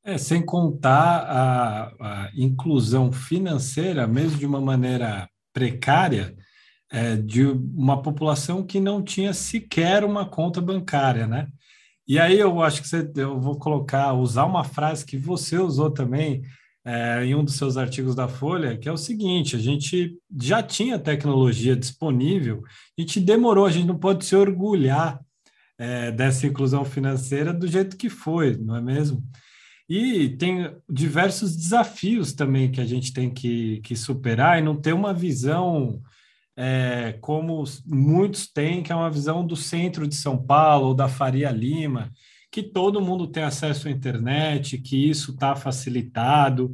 É, 0.04 0.18
sem 0.18 0.44
contar 0.44 1.24
a, 1.26 1.86
a, 2.00 2.30
inclusão 2.36 3.10
financeira, 3.10 4.06
mesmo 4.06 4.38
de 4.38 4.46
uma 4.46 4.60
maneira 4.60 5.28
precária, 5.52 6.36
é, 6.90 7.16
de 7.16 7.44
uma 7.44 8.00
população 8.00 8.64
que 8.64 8.78
não 8.78 9.02
tinha 9.02 9.32
sequer 9.32 10.04
uma 10.04 10.28
conta 10.28 10.60
bancária, 10.60 11.26
né? 11.26 11.48
E 12.06 12.20
aí 12.20 12.38
eu 12.38 12.62
acho 12.62 12.82
que 12.82 12.88
você, 12.88 13.10
eu 13.16 13.40
vou 13.40 13.58
colocar, 13.58 14.12
usar 14.12 14.44
uma 14.44 14.62
frase 14.62 15.04
que 15.04 15.16
você 15.16 15.58
usou 15.58 15.90
também 15.90 16.42
é, 16.86 17.24
em 17.24 17.34
um 17.34 17.42
dos 17.42 17.56
seus 17.56 17.76
artigos 17.76 18.14
da 18.14 18.28
Folha, 18.28 18.78
que 18.78 18.88
é 18.88 18.92
o 18.92 18.96
seguinte: 18.96 19.56
a 19.56 19.58
gente 19.58 20.16
já 20.40 20.62
tinha 20.62 20.96
tecnologia 21.00 21.74
disponível, 21.74 22.62
a 22.96 23.00
gente 23.00 23.18
demorou, 23.18 23.66
a 23.66 23.70
gente 23.70 23.88
não 23.88 23.98
pode 23.98 24.24
se 24.24 24.36
orgulhar 24.36 25.20
é, 25.76 26.12
dessa 26.12 26.46
inclusão 26.46 26.84
financeira 26.84 27.52
do 27.52 27.66
jeito 27.66 27.96
que 27.96 28.08
foi, 28.08 28.56
não 28.56 28.76
é 28.76 28.80
mesmo? 28.80 29.20
E 29.88 30.30
tem 30.30 30.76
diversos 30.88 31.56
desafios 31.56 32.32
também 32.32 32.70
que 32.70 32.80
a 32.80 32.86
gente 32.86 33.12
tem 33.12 33.30
que, 33.30 33.80
que 33.80 33.96
superar 33.96 34.58
e 34.58 34.62
não 34.62 34.80
ter 34.80 34.92
uma 34.92 35.12
visão 35.12 36.00
é, 36.56 37.18
como 37.20 37.64
muitos 37.84 38.46
têm, 38.46 38.82
que 38.82 38.92
é 38.92 38.94
uma 38.94 39.10
visão 39.10 39.44
do 39.44 39.56
centro 39.56 40.06
de 40.06 40.14
São 40.14 40.38
Paulo 40.38 40.88
ou 40.88 40.94
da 40.94 41.08
Faria 41.08 41.50
Lima, 41.50 42.12
que 42.50 42.62
todo 42.62 43.00
mundo 43.00 43.26
tem 43.26 43.42
acesso 43.42 43.88
à 43.88 43.90
internet, 43.90 44.78
que 44.78 45.08
isso 45.08 45.32
está 45.32 45.54
facilitado. 45.54 46.72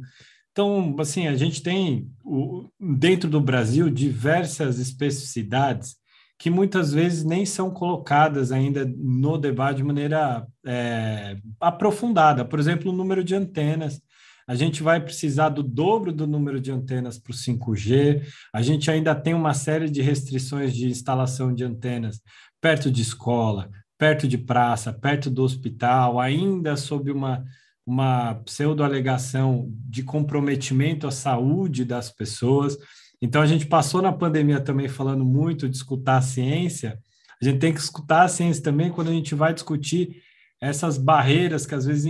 Então, 0.51 0.95
assim, 0.99 1.27
a 1.27 1.35
gente 1.35 1.61
tem 1.61 2.07
o, 2.23 2.69
dentro 2.79 3.29
do 3.29 3.41
Brasil 3.41 3.89
diversas 3.89 4.79
especificidades 4.79 5.95
que 6.37 6.49
muitas 6.49 6.93
vezes 6.93 7.23
nem 7.23 7.45
são 7.45 7.71
colocadas 7.71 8.51
ainda 8.51 8.85
no 8.85 9.37
debate 9.37 9.77
de 9.77 9.83
maneira 9.83 10.45
é, 10.65 11.37
aprofundada. 11.59 12.43
Por 12.43 12.59
exemplo, 12.59 12.91
o 12.91 12.95
número 12.95 13.23
de 13.23 13.33
antenas. 13.33 14.01
A 14.45 14.55
gente 14.55 14.83
vai 14.83 14.99
precisar 14.99 15.47
do 15.47 15.63
dobro 15.63 16.11
do 16.11 16.27
número 16.27 16.59
de 16.59 16.69
antenas 16.69 17.17
para 17.17 17.31
o 17.31 17.33
5G. 17.33 18.23
A 18.53 18.61
gente 18.61 18.91
ainda 18.91 19.15
tem 19.15 19.33
uma 19.33 19.53
série 19.53 19.89
de 19.89 20.01
restrições 20.01 20.75
de 20.75 20.89
instalação 20.89 21.53
de 21.53 21.63
antenas 21.63 22.21
perto 22.59 22.91
de 22.91 23.01
escola, 23.01 23.69
perto 24.03 24.27
de 24.27 24.37
praça, 24.37 24.91
perto 24.91 25.29
do 25.29 25.43
hospital, 25.43 26.19
ainda 26.19 26.75
sob 26.75 27.09
uma, 27.09 27.45
uma 27.85 28.35
pseudo-alegação 28.43 29.71
de 29.89 30.03
comprometimento 30.03 31.07
à 31.07 31.11
saúde 31.11 31.85
das 31.85 32.11
pessoas. 32.11 32.77
Então, 33.21 33.41
a 33.41 33.45
gente 33.45 33.65
passou 33.65 34.01
na 34.01 34.11
pandemia 34.11 34.59
também 34.59 34.89
falando 34.89 35.23
muito 35.23 35.69
de 35.69 35.77
escutar 35.77 36.17
a 36.17 36.21
ciência. 36.21 36.99
A 37.41 37.45
gente 37.45 37.59
tem 37.59 37.73
que 37.73 37.79
escutar 37.79 38.23
a 38.23 38.27
ciência 38.27 38.61
também 38.61 38.91
quando 38.91 39.07
a 39.07 39.13
gente 39.13 39.33
vai 39.35 39.53
discutir 39.53 40.17
essas 40.59 40.97
barreiras 40.97 41.65
que 41.65 41.73
às 41.73 41.85
vezes 41.85 42.05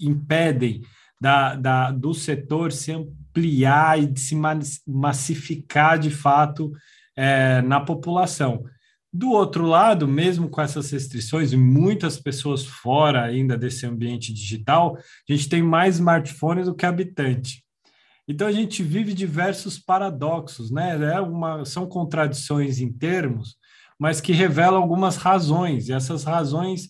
impedem 0.00 0.82
da, 1.20 1.56
da, 1.56 1.90
do 1.90 2.14
setor 2.14 2.70
se 2.70 2.92
ampliar 2.92 4.00
e 4.00 4.06
de 4.06 4.20
se 4.20 4.36
massificar 4.86 5.98
de 5.98 6.12
fato 6.12 6.70
é, 7.16 7.60
na 7.62 7.80
população. 7.80 8.62
Do 9.12 9.30
outro 9.30 9.66
lado, 9.66 10.08
mesmo 10.08 10.48
com 10.48 10.62
essas 10.62 10.90
restrições 10.90 11.52
e 11.52 11.56
muitas 11.56 12.18
pessoas 12.18 12.64
fora 12.64 13.22
ainda 13.22 13.58
desse 13.58 13.84
ambiente 13.84 14.32
digital, 14.32 14.96
a 14.96 15.32
gente 15.32 15.50
tem 15.50 15.62
mais 15.62 15.96
smartphones 15.96 16.64
do 16.64 16.74
que 16.74 16.86
habitante. 16.86 17.62
Então 18.26 18.46
a 18.46 18.52
gente 18.52 18.82
vive 18.82 19.12
diversos 19.12 19.78
paradoxos, 19.78 20.70
né? 20.70 20.96
É 21.12 21.20
uma, 21.20 21.64
são 21.66 21.86
contradições 21.86 22.80
em 22.80 22.90
termos, 22.90 23.56
mas 23.98 24.20
que 24.20 24.32
revelam 24.32 24.80
algumas 24.80 25.16
razões, 25.16 25.88
e 25.88 25.92
essas 25.92 26.24
razões 26.24 26.88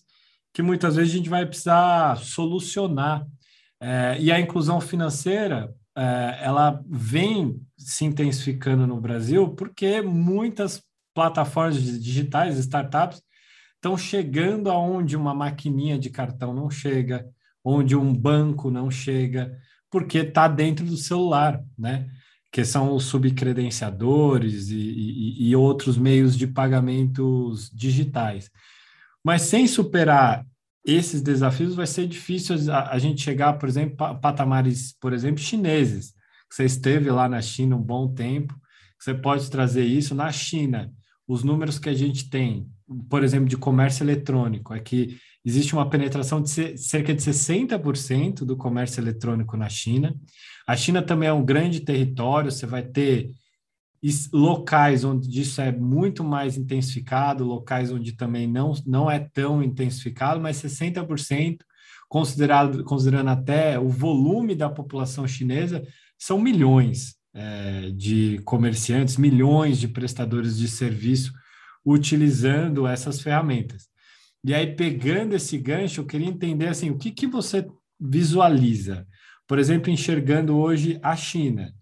que 0.53 0.61
muitas 0.61 0.95
vezes 0.95 1.11
a 1.11 1.17
gente 1.17 1.29
vai 1.29 1.45
precisar 1.45 2.17
solucionar. 2.17 3.25
É, 3.81 4.15
e 4.19 4.31
a 4.31 4.39
inclusão 4.39 4.79
financeira, 4.79 5.73
é, 5.97 6.39
ela 6.41 6.81
vem 6.87 7.59
se 7.77 8.05
intensificando 8.05 8.87
no 8.87 9.01
Brasil 9.01 9.49
porque 9.49 10.01
muitas 10.01 10.81
plataformas 11.13 11.75
digitais, 12.01 12.57
startups, 12.57 13.21
estão 13.75 13.97
chegando 13.97 14.71
aonde 14.71 15.17
uma 15.17 15.33
maquininha 15.33 15.99
de 15.99 16.09
cartão 16.09 16.53
não 16.53 16.69
chega, 16.69 17.27
onde 17.63 17.95
um 17.95 18.13
banco 18.13 18.71
não 18.71 18.89
chega, 18.89 19.57
porque 19.91 20.19
está 20.19 20.47
dentro 20.47 20.85
do 20.85 20.97
celular, 20.97 21.61
né? 21.77 22.09
Que 22.51 22.63
são 22.63 22.95
os 22.95 23.05
subcredenciadores 23.05 24.69
e, 24.69 24.77
e, 24.77 25.49
e 25.49 25.55
outros 25.55 25.97
meios 25.97 26.37
de 26.37 26.47
pagamentos 26.47 27.69
digitais. 27.73 28.49
Mas 29.23 29.43
sem 29.43 29.67
superar 29.67 30.45
esses 30.85 31.21
desafios, 31.21 31.75
vai 31.75 31.87
ser 31.87 32.07
difícil 32.07 32.55
a, 32.71 32.91
a 32.91 32.99
gente 32.99 33.21
chegar, 33.21 33.53
por 33.53 33.69
exemplo, 33.69 34.05
a 34.05 34.13
patamares, 34.15 34.95
por 34.99 35.13
exemplo, 35.13 35.41
chineses. 35.41 36.13
Você 36.49 36.65
esteve 36.65 37.09
lá 37.09 37.27
na 37.29 37.41
China 37.41 37.77
um 37.77 37.81
bom 37.81 38.13
tempo, 38.13 38.53
você 38.99 39.13
pode 39.13 39.49
trazer 39.49 39.85
isso 39.85 40.13
na 40.13 40.31
China. 40.31 40.91
Os 41.27 41.43
números 41.43 41.79
que 41.79 41.89
a 41.89 41.93
gente 41.93 42.29
tem, 42.29 42.69
por 43.09 43.23
exemplo, 43.23 43.47
de 43.47 43.57
comércio 43.57 44.03
eletrônico, 44.03 44.73
é 44.73 44.79
que 44.79 45.17
existe 45.45 45.73
uma 45.73 45.89
penetração 45.89 46.41
de 46.41 46.77
cerca 46.77 47.13
de 47.13 47.21
60% 47.21 48.45
do 48.45 48.57
comércio 48.57 49.01
eletrônico 49.01 49.55
na 49.55 49.69
China. 49.69 50.15
A 50.67 50.75
China 50.75 51.01
também 51.01 51.29
é 51.29 51.33
um 51.33 51.45
grande 51.45 51.79
território, 51.79 52.51
você 52.51 52.65
vai 52.65 52.83
ter 52.83 53.29
locais 54.33 55.05
onde 55.05 55.39
isso 55.39 55.61
é 55.61 55.71
muito 55.71 56.23
mais 56.23 56.57
intensificado, 56.57 57.45
locais 57.45 57.89
onde 57.91 58.11
também 58.13 58.45
não, 58.45 58.73
não 58.85 59.09
é 59.09 59.19
tão 59.19 59.63
intensificado, 59.63 60.41
mas 60.41 60.57
60%, 60.57 61.59
considerado, 62.09 62.83
considerando 62.83 63.29
até 63.29 63.79
o 63.79 63.87
volume 63.87 64.55
da 64.55 64.69
população 64.69 65.25
chinesa, 65.25 65.81
são 66.17 66.37
milhões 66.37 67.15
é, 67.33 67.91
de 67.91 68.39
comerciantes, 68.45 69.17
milhões 69.17 69.79
de 69.79 69.87
prestadores 69.87 70.57
de 70.57 70.67
serviço 70.67 71.33
utilizando 71.85 72.87
essas 72.87 73.21
ferramentas. 73.21 73.87
E 74.43 74.53
aí, 74.53 74.75
pegando 74.75 75.35
esse 75.35 75.57
gancho, 75.57 76.01
eu 76.01 76.05
queria 76.05 76.27
entender 76.27 76.67
assim, 76.67 76.89
o 76.89 76.97
que, 76.97 77.11
que 77.11 77.27
você 77.27 77.65
visualiza? 77.99 79.07
Por 79.47 79.57
exemplo, 79.57 79.89
enxergando 79.89 80.57
hoje 80.57 80.99
a 81.01 81.15
China, 81.15 81.73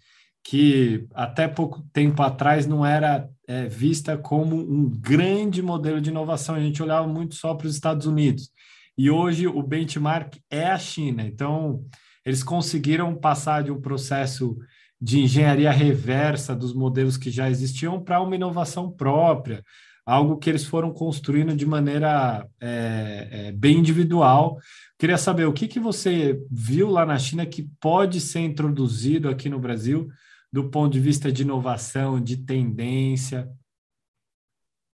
que 0.43 1.05
até 1.13 1.47
pouco 1.47 1.83
tempo 1.93 2.21
atrás 2.21 2.65
não 2.65 2.85
era 2.85 3.27
é, 3.47 3.67
vista 3.67 4.17
como 4.17 4.55
um 4.55 4.89
grande 4.89 5.61
modelo 5.61 5.99
de 5.99 6.09
inovação, 6.09 6.55
a 6.55 6.59
gente 6.59 6.81
olhava 6.81 7.07
muito 7.07 7.35
só 7.35 7.53
para 7.53 7.67
os 7.67 7.73
Estados 7.73 8.05
Unidos. 8.05 8.49
E 8.97 9.09
hoje 9.09 9.47
o 9.47 9.61
benchmark 9.61 10.37
é 10.49 10.67
a 10.67 10.77
China. 10.77 11.23
Então, 11.23 11.83
eles 12.25 12.43
conseguiram 12.43 13.15
passar 13.15 13.63
de 13.63 13.71
um 13.71 13.81
processo 13.81 14.57
de 15.01 15.21
engenharia 15.21 15.71
reversa 15.71 16.55
dos 16.55 16.73
modelos 16.73 17.17
que 17.17 17.31
já 17.31 17.49
existiam 17.49 17.99
para 17.99 18.21
uma 18.21 18.35
inovação 18.35 18.91
própria, 18.91 19.63
algo 20.05 20.37
que 20.37 20.49
eles 20.49 20.63
foram 20.63 20.93
construindo 20.93 21.55
de 21.55 21.65
maneira 21.65 22.47
é, 22.59 23.27
é, 23.31 23.51
bem 23.51 23.77
individual. 23.79 24.59
Queria 24.99 25.17
saber 25.17 25.45
o 25.45 25.53
que, 25.53 25.67
que 25.67 25.79
você 25.79 26.39
viu 26.51 26.89
lá 26.89 27.05
na 27.05 27.17
China 27.17 27.45
que 27.45 27.67
pode 27.79 28.21
ser 28.21 28.41
introduzido 28.41 29.27
aqui 29.27 29.49
no 29.49 29.59
Brasil 29.59 30.07
do 30.53 30.69
ponto 30.69 30.91
de 30.93 30.99
vista 30.99 31.31
de 31.31 31.43
inovação, 31.43 32.21
de 32.21 32.37
tendência. 32.37 33.49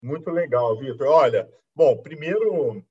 Muito 0.01 0.29
legal, 0.29 0.77
Vitor. 0.77 1.07
Olha, 1.07 1.49
bom, 1.75 1.97
primeiro, 1.97 2.81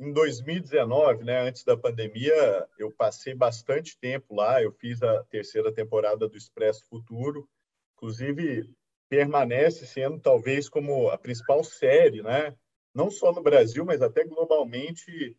em 0.00 0.12
2019, 0.12 1.24
né, 1.24 1.42
antes 1.42 1.62
da 1.62 1.76
pandemia, 1.76 2.66
eu 2.78 2.90
passei 2.90 3.34
bastante 3.34 3.98
tempo 3.98 4.34
lá. 4.34 4.62
Eu 4.62 4.72
fiz 4.72 5.02
a 5.02 5.22
terceira 5.24 5.70
temporada 5.72 6.26
do 6.26 6.36
Expresso 6.36 6.86
Futuro. 6.88 7.46
Inclusive, 7.96 8.68
permanece 9.10 9.86
sendo 9.86 10.18
talvez 10.18 10.68
como 10.70 11.10
a 11.10 11.18
principal 11.18 11.62
série, 11.62 12.22
né? 12.22 12.56
não 12.94 13.10
só 13.10 13.32
no 13.32 13.42
Brasil, 13.42 13.84
mas 13.84 14.02
até 14.02 14.24
globalmente, 14.24 15.36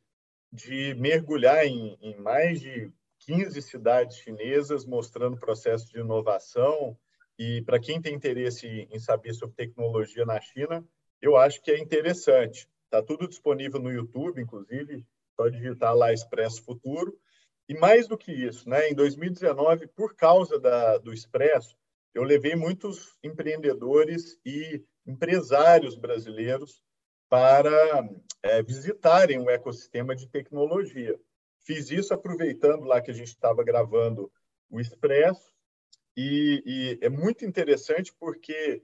de 0.51 0.93
mergulhar 0.95 1.65
em, 1.65 1.97
em 2.01 2.15
mais 2.17 2.59
de 2.59 2.91
15 3.19 3.61
cidades 3.61 4.17
chinesas, 4.17 4.85
mostrando 4.85 5.37
processos 5.37 5.89
de 5.89 5.99
inovação. 5.99 6.97
E 7.37 7.61
para 7.63 7.79
quem 7.79 8.01
tem 8.01 8.13
interesse 8.13 8.67
em 8.67 8.99
saber 8.99 9.33
sobre 9.33 9.55
tecnologia 9.55 10.25
na 10.25 10.39
China, 10.39 10.85
eu 11.21 11.35
acho 11.35 11.61
que 11.61 11.71
é 11.71 11.79
interessante. 11.79 12.67
Está 12.91 13.01
tudo 13.01 13.25
disponível 13.25 13.79
no 13.79 13.89
YouTube, 13.89 14.41
inclusive, 14.41 15.07
só 15.33 15.47
digitar 15.47 15.95
lá 15.95 16.11
Expresso 16.11 16.61
Futuro. 16.61 17.17
E 17.69 17.73
mais 17.73 18.05
do 18.05 18.17
que 18.17 18.33
isso, 18.33 18.67
né? 18.67 18.89
em 18.89 18.93
2019, 18.93 19.87
por 19.87 20.13
causa 20.13 20.59
da, 20.59 20.97
do 20.97 21.13
Expresso, 21.13 21.77
eu 22.13 22.21
levei 22.21 22.53
muitos 22.53 23.15
empreendedores 23.23 24.37
e 24.45 24.83
empresários 25.07 25.95
brasileiros 25.95 26.83
para 27.29 27.71
é, 28.43 28.61
visitarem 28.61 29.39
o 29.39 29.49
ecossistema 29.49 30.13
de 30.13 30.27
tecnologia. 30.27 31.17
Fiz 31.63 31.89
isso 31.91 32.13
aproveitando 32.13 32.83
lá 32.83 32.99
que 32.99 33.11
a 33.11 33.13
gente 33.13 33.29
estava 33.29 33.63
gravando 33.63 34.29
o 34.69 34.81
Expresso, 34.81 35.49
e, 36.17 36.61
e, 36.65 37.05
é 37.05 37.07
muito 37.07 37.45
interessante 37.45 38.13
porque 38.19 38.83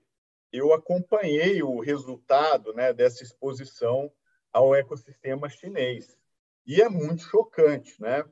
eu 0.51 0.73
acompanhei 0.73 1.61
o 1.61 1.79
resultado 1.79 2.73
né, 2.73 2.93
dessa 2.93 3.23
exposição 3.23 4.11
ao 4.51 4.73
ecossistema 4.75 5.49
chinês. 5.49 6.17
E 6.65 6.81
é 6.81 6.89
muito 6.89 7.23
chocante, 7.23 8.01
né? 8.01 8.23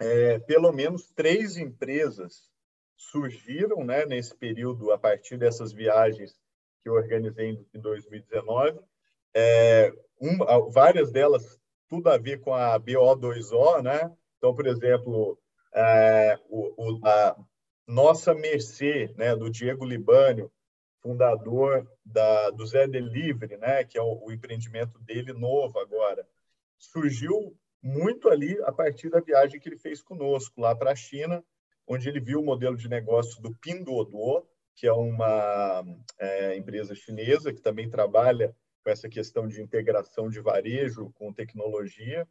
É, 0.00 0.38
pelo 0.40 0.72
menos 0.72 1.10
três 1.10 1.56
empresas 1.56 2.50
surgiram 2.96 3.84
né, 3.84 4.04
nesse 4.06 4.34
período, 4.34 4.92
a 4.92 4.98
partir 4.98 5.36
dessas 5.36 5.72
viagens 5.72 6.38
que 6.82 6.88
eu 6.88 6.94
organizei 6.94 7.66
em 7.74 7.80
2019. 7.80 8.78
É, 9.34 9.92
várias 10.70 11.10
delas 11.10 11.58
tudo 11.88 12.10
a 12.10 12.18
ver 12.18 12.40
com 12.40 12.54
a 12.54 12.78
BO2O, 12.78 13.82
né? 13.82 14.14
Então, 14.36 14.54
por 14.54 14.66
exemplo, 14.66 15.38
é, 15.74 16.38
o, 16.48 16.74
o, 16.76 17.06
a 17.06 17.36
nossa 17.86 18.34
Mercê, 18.34 19.12
né, 19.16 19.34
do 19.34 19.50
Diego 19.50 19.84
Libânio, 19.84 20.52
fundador 21.02 21.90
da, 22.04 22.50
do 22.50 22.66
Zé 22.66 22.86
Delivery, 22.86 23.56
né, 23.56 23.84
que 23.84 23.98
é 23.98 24.02
o, 24.02 24.26
o 24.26 24.32
empreendimento 24.32 24.98
dele 25.00 25.32
novo 25.32 25.78
agora, 25.78 26.26
surgiu 26.78 27.56
muito 27.82 28.28
ali 28.28 28.60
a 28.64 28.72
partir 28.72 29.08
da 29.08 29.20
viagem 29.20 29.60
que 29.60 29.68
ele 29.68 29.78
fez 29.78 30.02
conosco 30.02 30.60
lá 30.60 30.74
para 30.74 30.92
a 30.92 30.96
China, 30.96 31.44
onde 31.86 32.08
ele 32.08 32.20
viu 32.20 32.40
o 32.40 32.44
modelo 32.44 32.76
de 32.76 32.88
negócio 32.88 33.40
do 33.40 33.54
Pinduoduo, 33.56 34.46
que 34.74 34.86
é 34.86 34.92
uma 34.92 35.84
é, 36.18 36.56
empresa 36.56 36.94
chinesa 36.94 37.52
que 37.52 37.60
também 37.60 37.88
trabalha 37.88 38.54
com 38.84 38.90
essa 38.90 39.08
questão 39.08 39.48
de 39.48 39.60
integração 39.60 40.28
de 40.28 40.40
varejo 40.40 41.10
com 41.14 41.32
tecnologia. 41.32 42.28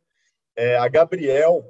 É, 0.56 0.78
a 0.78 0.88
Gabriel, 0.88 1.66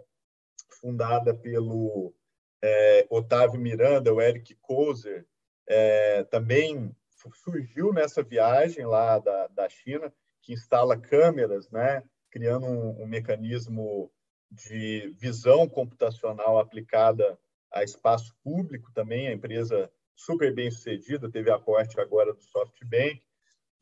fundada 0.80 1.34
pelo 1.34 2.14
é, 2.62 3.08
Otávio 3.10 3.60
Miranda, 3.60 4.14
o 4.14 4.22
Eric 4.22 4.56
Kozer, 4.56 5.26
é, 5.68 6.24
também 6.26 6.96
surgiu 7.34 7.92
nessa 7.92 8.24
viagem 8.24 8.86
lá 8.86 9.20
da, 9.20 9.48
da 9.48 9.70
China, 9.70 10.14
que 10.42 10.54
instala 10.54 10.98
câmeras, 10.98 11.70
né, 11.70 12.04
criando 12.32 12.66
um, 12.66 13.04
um 13.04 13.08
mecanismo 13.08 14.12
de 14.50 15.14
visão 15.20 15.68
computacional 15.68 16.58
aplicada 16.58 17.38
a 17.72 17.84
espaço 17.84 18.34
público 18.44 18.92
também, 18.94 19.28
a 19.28 19.34
empresa 19.34 19.92
super 20.16 20.54
bem 20.54 20.72
sucedida, 20.72 21.30
teve 21.30 21.52
aporte 21.52 22.00
agora 22.00 22.34
do 22.34 22.42
SoftBank, 22.42 23.22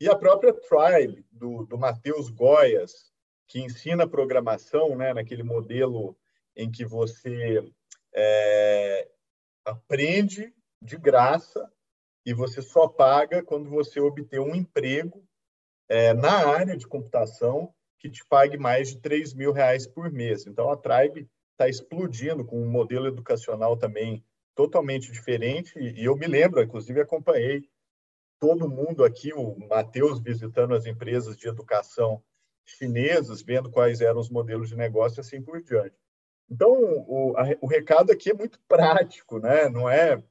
e 0.00 0.08
a 0.08 0.16
própria 0.16 0.52
Tribe, 0.52 1.24
do, 1.30 1.64
do 1.64 1.78
Matheus 1.78 2.28
Goias, 2.28 3.12
que 3.48 3.60
ensina 3.60 4.08
programação 4.08 4.96
né, 4.96 5.14
naquele 5.14 5.42
modelo 5.42 6.18
em 6.54 6.70
que 6.70 6.84
você 6.84 7.64
é, 8.14 9.08
aprende 9.64 10.52
de 10.82 10.96
graça 10.98 11.70
e 12.26 12.34
você 12.34 12.60
só 12.60 12.88
paga 12.88 13.40
quando 13.40 13.70
você 13.70 14.00
obter 14.00 14.40
um 14.40 14.52
emprego 14.52 15.24
é, 15.88 16.12
na 16.12 16.48
área 16.48 16.76
de 16.76 16.84
computação 16.84 17.72
que 18.00 18.10
te 18.10 18.26
pague 18.26 18.58
mais 18.58 18.88
de 18.88 18.98
3 18.98 19.32
mil 19.32 19.52
reais 19.52 19.86
por 19.86 20.10
mês. 20.10 20.44
Então, 20.44 20.68
a 20.68 20.76
Tribe 20.76 21.30
está 21.52 21.68
explodindo 21.68 22.44
com 22.44 22.60
um 22.60 22.68
modelo 22.68 23.06
educacional 23.06 23.76
também 23.76 24.24
totalmente 24.56 25.12
diferente. 25.12 25.78
E 25.78 26.04
eu 26.04 26.16
me 26.16 26.26
lembro, 26.26 26.60
inclusive, 26.60 27.00
acompanhei 27.00 27.70
todo 28.40 28.68
mundo 28.68 29.04
aqui, 29.04 29.32
o 29.32 29.56
Matheus 29.68 30.20
visitando 30.20 30.74
as 30.74 30.84
empresas 30.84 31.36
de 31.36 31.48
educação 31.48 32.22
chinesas, 32.64 33.40
vendo 33.40 33.70
quais 33.70 34.00
eram 34.00 34.18
os 34.18 34.28
modelos 34.28 34.68
de 34.68 34.76
negócio 34.76 35.18
e 35.18 35.20
assim 35.20 35.40
por 35.40 35.62
diante. 35.62 35.96
Então, 36.50 36.72
o, 36.72 37.36
a, 37.36 37.44
o 37.60 37.68
recado 37.68 38.10
aqui 38.10 38.30
é 38.30 38.34
muito 38.34 38.60
prático, 38.68 39.38
né? 39.38 39.68
não 39.68 39.88
é 39.88 40.22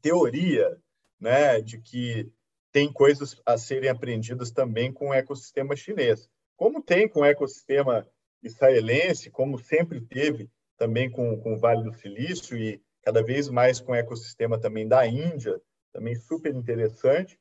teoria 0.00 0.80
né? 1.20 1.60
de 1.60 1.78
que 1.78 2.30
tem 2.72 2.92
coisas 2.92 3.40
a 3.44 3.56
serem 3.56 3.88
aprendidas 3.88 4.50
também 4.50 4.92
com 4.92 5.08
o 5.08 5.14
ecossistema 5.14 5.74
chinês. 5.74 6.28
Como 6.56 6.82
tem 6.82 7.08
com 7.08 7.20
o 7.20 7.24
ecossistema 7.24 8.06
israelense, 8.42 9.30
como 9.30 9.58
sempre 9.58 10.00
teve 10.00 10.50
também 10.76 11.10
com, 11.10 11.38
com 11.40 11.54
o 11.54 11.58
Vale 11.58 11.82
do 11.82 11.96
Silício 11.96 12.56
e 12.56 12.80
cada 13.02 13.22
vez 13.22 13.48
mais 13.48 13.80
com 13.80 13.92
o 13.92 13.94
ecossistema 13.94 14.58
também 14.58 14.86
da 14.86 15.06
Índia, 15.06 15.60
também 15.92 16.14
super 16.14 16.54
interessante. 16.54 17.38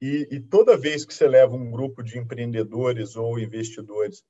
E, 0.00 0.28
e, 0.30 0.40
toda 0.40 0.76
vez 0.76 1.04
que 1.04 1.12
você 1.12 1.26
leva 1.26 1.56
um 1.56 1.70
grupo 1.70 2.02
de 2.02 2.18
empreendedores 2.18 3.16
ou 3.16 3.38
investidores 3.38 4.22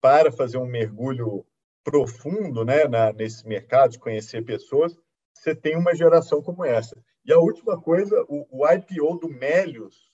para 0.00 0.32
fazer 0.32 0.56
um 0.56 0.66
mergulho 0.66 1.44
profundo 1.84 2.64
né, 2.64 2.88
na, 2.88 3.12
nesse 3.12 3.46
mercado, 3.46 3.98
conhecer 3.98 4.42
pessoas, 4.44 4.96
você 5.34 5.54
tem 5.54 5.76
uma 5.76 5.94
geração 5.94 6.42
como 6.42 6.64
essa. 6.64 6.96
E 7.24 7.32
a 7.32 7.38
última 7.38 7.80
coisa, 7.80 8.24
o, 8.28 8.46
o 8.50 8.68
IPO 8.68 9.18
do 9.18 9.28
Melius 9.28 10.10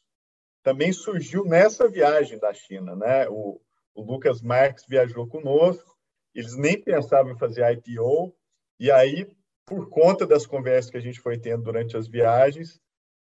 também 0.62 0.92
surgiu 0.92 1.44
nessa 1.44 1.88
viagem 1.88 2.38
da 2.38 2.52
China. 2.52 2.96
Né? 2.96 3.28
O, 3.28 3.60
o 3.94 4.02
Lucas 4.02 4.42
Marques 4.42 4.84
viajou 4.86 5.26
conosco, 5.26 5.96
eles 6.34 6.56
nem 6.56 6.80
pensavam 6.80 7.32
em 7.32 7.38
fazer 7.38 7.64
IPO, 7.72 8.34
e 8.78 8.90
aí, 8.90 9.26
por 9.64 9.88
conta 9.88 10.26
das 10.26 10.44
conversas 10.44 10.90
que 10.90 10.96
a 10.98 11.00
gente 11.00 11.20
foi 11.20 11.38
tendo 11.38 11.62
durante 11.62 11.96
as 11.96 12.06
viagens 12.06 12.80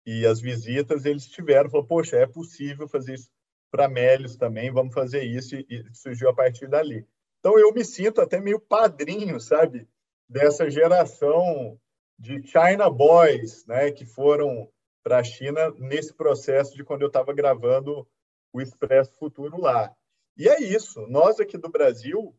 e 0.04 0.26
as 0.26 0.40
visitas, 0.40 1.04
eles 1.04 1.26
tiveram, 1.26 1.70
falou, 1.70 1.86
poxa, 1.86 2.16
é 2.16 2.26
possível 2.26 2.88
fazer 2.88 3.14
isso 3.14 3.30
para 3.70 3.88
Melius 3.88 4.36
também, 4.36 4.72
vamos 4.72 4.94
fazer 4.94 5.22
isso, 5.22 5.54
e, 5.54 5.66
e 5.68 5.94
surgiu 5.94 6.28
a 6.30 6.34
partir 6.34 6.68
dali. 6.68 7.06
Então 7.38 7.58
eu 7.58 7.72
me 7.72 7.84
sinto 7.84 8.20
até 8.20 8.40
meio 8.40 8.58
padrinho, 8.58 9.38
sabe, 9.38 9.86
dessa 10.28 10.68
geração 10.68 11.78
de 12.18 12.42
China 12.46 12.90
Boys, 12.90 13.66
né, 13.66 13.90
que 13.90 14.05
foram 14.05 14.70
para 15.02 15.18
a 15.18 15.24
China 15.24 15.70
nesse 15.79 16.12
processo 16.12 16.74
de 16.74 16.85
quando 16.85 17.02
eu 17.02 17.09
estava 17.09 17.33
gravando 17.33 18.09
o 18.52 18.61
Expresso 18.61 19.12
Futuro 19.18 19.61
lá. 19.61 19.94
E 20.37 20.48
é 20.48 20.61
isso. 20.61 21.07
Nós 21.07 21.38
aqui 21.38 21.57
do 21.57 21.68
Brasil, 21.68 22.35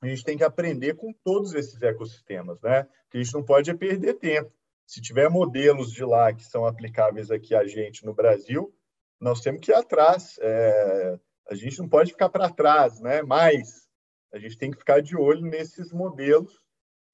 a 0.00 0.06
gente 0.06 0.24
tem 0.24 0.36
que 0.36 0.44
aprender 0.44 0.94
com 0.94 1.12
todos 1.12 1.54
esses 1.54 1.80
ecossistemas, 1.82 2.60
né? 2.62 2.88
A 3.12 3.16
gente 3.16 3.34
não 3.34 3.42
pode 3.42 3.72
perder 3.74 4.14
tempo. 4.14 4.52
Se 4.86 5.00
tiver 5.00 5.28
modelos 5.28 5.92
de 5.92 6.04
lá 6.04 6.32
que 6.32 6.44
são 6.44 6.66
aplicáveis 6.66 7.30
aqui 7.30 7.54
a 7.54 7.66
gente 7.66 8.04
no 8.04 8.14
Brasil, 8.14 8.74
nós 9.20 9.40
temos 9.40 9.60
que 9.60 9.70
ir 9.70 9.74
atrás. 9.74 10.38
É... 10.40 11.18
a 11.48 11.54
gente 11.54 11.78
não 11.78 11.88
pode 11.88 12.12
ficar 12.12 12.28
para 12.28 12.50
trás, 12.50 13.00
né? 13.00 13.22
Mas 13.22 13.88
a 14.32 14.38
gente 14.38 14.58
tem 14.58 14.70
que 14.70 14.78
ficar 14.78 15.00
de 15.00 15.16
olho 15.16 15.42
nesses 15.42 15.92
modelos 15.92 16.63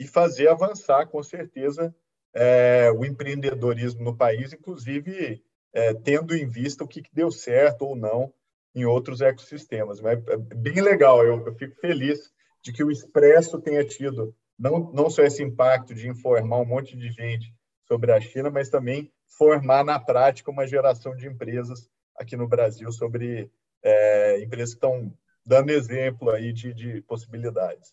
e 0.01 0.07
fazer 0.07 0.49
avançar, 0.49 1.07
com 1.09 1.23
certeza, 1.23 1.95
é, 2.35 2.91
o 2.91 3.05
empreendedorismo 3.05 4.03
no 4.03 4.17
país, 4.17 4.51
inclusive 4.51 5.45
é, 5.75 5.93
tendo 5.93 6.35
em 6.35 6.49
vista 6.49 6.83
o 6.83 6.89
que, 6.89 7.03
que, 7.03 7.15
deu 7.15 7.31
certo 7.31 7.83
ou 7.83 7.95
não 7.95 8.33
em 8.75 8.87
outros 8.87 9.21
ecossistemas. 9.21 10.01
Mas 10.01 10.19
é 10.27 10.37
bem 10.39 10.81
legal, 10.81 11.23
eu, 11.23 11.45
eu 11.47 11.55
fico 11.55 11.79
feliz 11.81 12.33
de 12.63 12.73
que 12.73 12.83
o 12.83 12.91
Expresso 12.91 13.61
tenha 13.61 13.85
tido 13.85 14.35
não, 14.59 14.91
não 14.91 15.11
só 15.11 15.23
esse 15.23 15.43
impacto 15.43 15.95
de 15.95 16.09
informar 16.09 16.61
um 16.61 16.67
monte 16.67 16.97
de 16.97 17.11
gente 17.11 17.55
sobre 17.87 18.11
a 18.11 18.21
China, 18.21 18.49
mas 18.49 18.71
também 18.71 19.13
formar 19.37 19.85
na 19.85 20.01
prática 20.01 20.51
uma 20.51 20.67
geração 20.67 21.15
de 21.15 21.27
empresas 21.27 21.91
aqui 22.17 22.37
no 22.37 22.49
Brasil 22.49 22.91
sobre 22.91 23.51
é, 23.83 24.43
empresas 24.43 24.75
que 24.75 24.79
estão 24.79 25.13
dando 25.45 25.71
exemplo 25.71 26.31
aí 26.31 26.55
de, 26.55 26.73
de 26.73 27.03
possibilidades. 27.03 27.93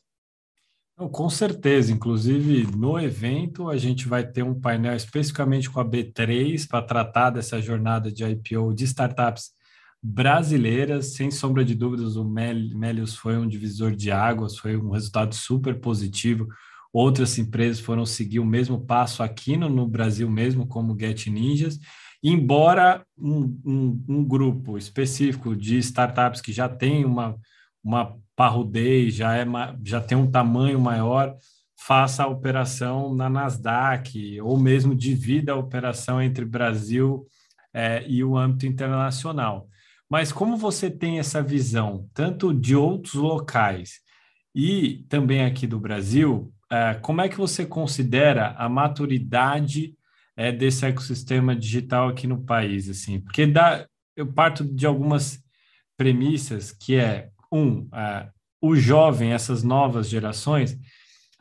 Com 0.97 1.29
certeza, 1.29 1.93
inclusive 1.93 2.65
no 2.75 2.99
evento 2.99 3.69
a 3.69 3.77
gente 3.77 4.07
vai 4.07 4.25
ter 4.25 4.41
um 4.41 4.59
painel 4.59 4.95
especificamente 4.95 5.69
com 5.69 5.79
a 5.79 5.85
B3 5.85 6.67
para 6.67 6.81
tratar 6.81 7.29
dessa 7.29 7.61
jornada 7.61 8.11
de 8.11 8.25
IPO 8.25 8.73
de 8.73 8.83
startups 8.85 9.51
brasileiras. 10.01 11.13
Sem 11.13 11.29
sombra 11.29 11.63
de 11.63 11.75
dúvidas, 11.75 12.15
o 12.15 12.25
Melius 12.25 13.15
foi 13.15 13.37
um 13.37 13.47
divisor 13.47 13.95
de 13.95 14.11
águas, 14.11 14.57
foi 14.57 14.75
um 14.75 14.89
resultado 14.89 15.35
super 15.35 15.79
positivo. 15.79 16.47
Outras 16.91 17.37
empresas 17.37 17.79
foram 17.79 18.03
seguir 18.03 18.39
o 18.39 18.45
mesmo 18.45 18.83
passo 18.83 19.21
aqui 19.21 19.55
no, 19.55 19.69
no 19.69 19.87
Brasil 19.87 20.27
mesmo, 20.27 20.65
como 20.65 20.97
Get 20.99 21.27
Ninjas, 21.27 21.77
embora 22.23 23.05
um, 23.15 23.59
um, 23.63 24.05
um, 24.09 24.25
grupo 24.25 24.79
específico 24.79 25.55
de 25.55 25.77
startups 25.77 26.41
que 26.41 26.51
já 26.51 26.67
tem 26.67 27.05
uma, 27.05 27.37
uma 27.87 28.17
parrudez, 28.35 29.15
já, 29.15 29.37
é, 29.37 29.45
já 29.83 30.01
tem 30.01 30.17
um 30.17 30.29
tamanho 30.29 30.79
maior, 30.79 31.35
faça 31.79 32.23
a 32.23 32.27
operação 32.27 33.15
na 33.15 33.29
Nasdaq, 33.29 34.41
ou 34.41 34.59
mesmo 34.59 34.93
divida 34.93 35.53
a 35.53 35.57
operação 35.57 36.21
entre 36.21 36.43
Brasil 36.43 37.25
é, 37.73 38.03
e 38.05 38.23
o 38.23 38.37
âmbito 38.37 38.65
internacional. 38.65 39.69
Mas 40.09 40.33
como 40.33 40.57
você 40.57 40.91
tem 40.91 41.17
essa 41.17 41.41
visão, 41.41 42.09
tanto 42.13 42.53
de 42.53 42.75
outros 42.75 43.13
locais 43.13 44.01
e 44.53 45.05
também 45.07 45.45
aqui 45.45 45.65
do 45.65 45.79
Brasil, 45.79 46.53
é, 46.69 46.93
como 46.95 47.21
é 47.21 47.29
que 47.29 47.37
você 47.37 47.65
considera 47.65 48.49
a 48.57 48.67
maturidade 48.67 49.95
é, 50.35 50.51
desse 50.51 50.85
ecossistema 50.85 51.55
digital 51.55 52.09
aqui 52.09 52.27
no 52.27 52.43
país? 52.43 52.89
Assim, 52.89 53.21
porque 53.21 53.47
dá, 53.47 53.87
eu 54.15 54.27
parto 54.27 54.65
de 54.65 54.85
algumas 54.85 55.41
premissas 55.95 56.71
que 56.71 56.95
é 56.95 57.29
um, 57.51 57.87
é, 57.93 58.29
o 58.61 58.75
jovem, 58.75 59.33
essas 59.33 59.63
novas 59.63 60.09
gerações, 60.09 60.77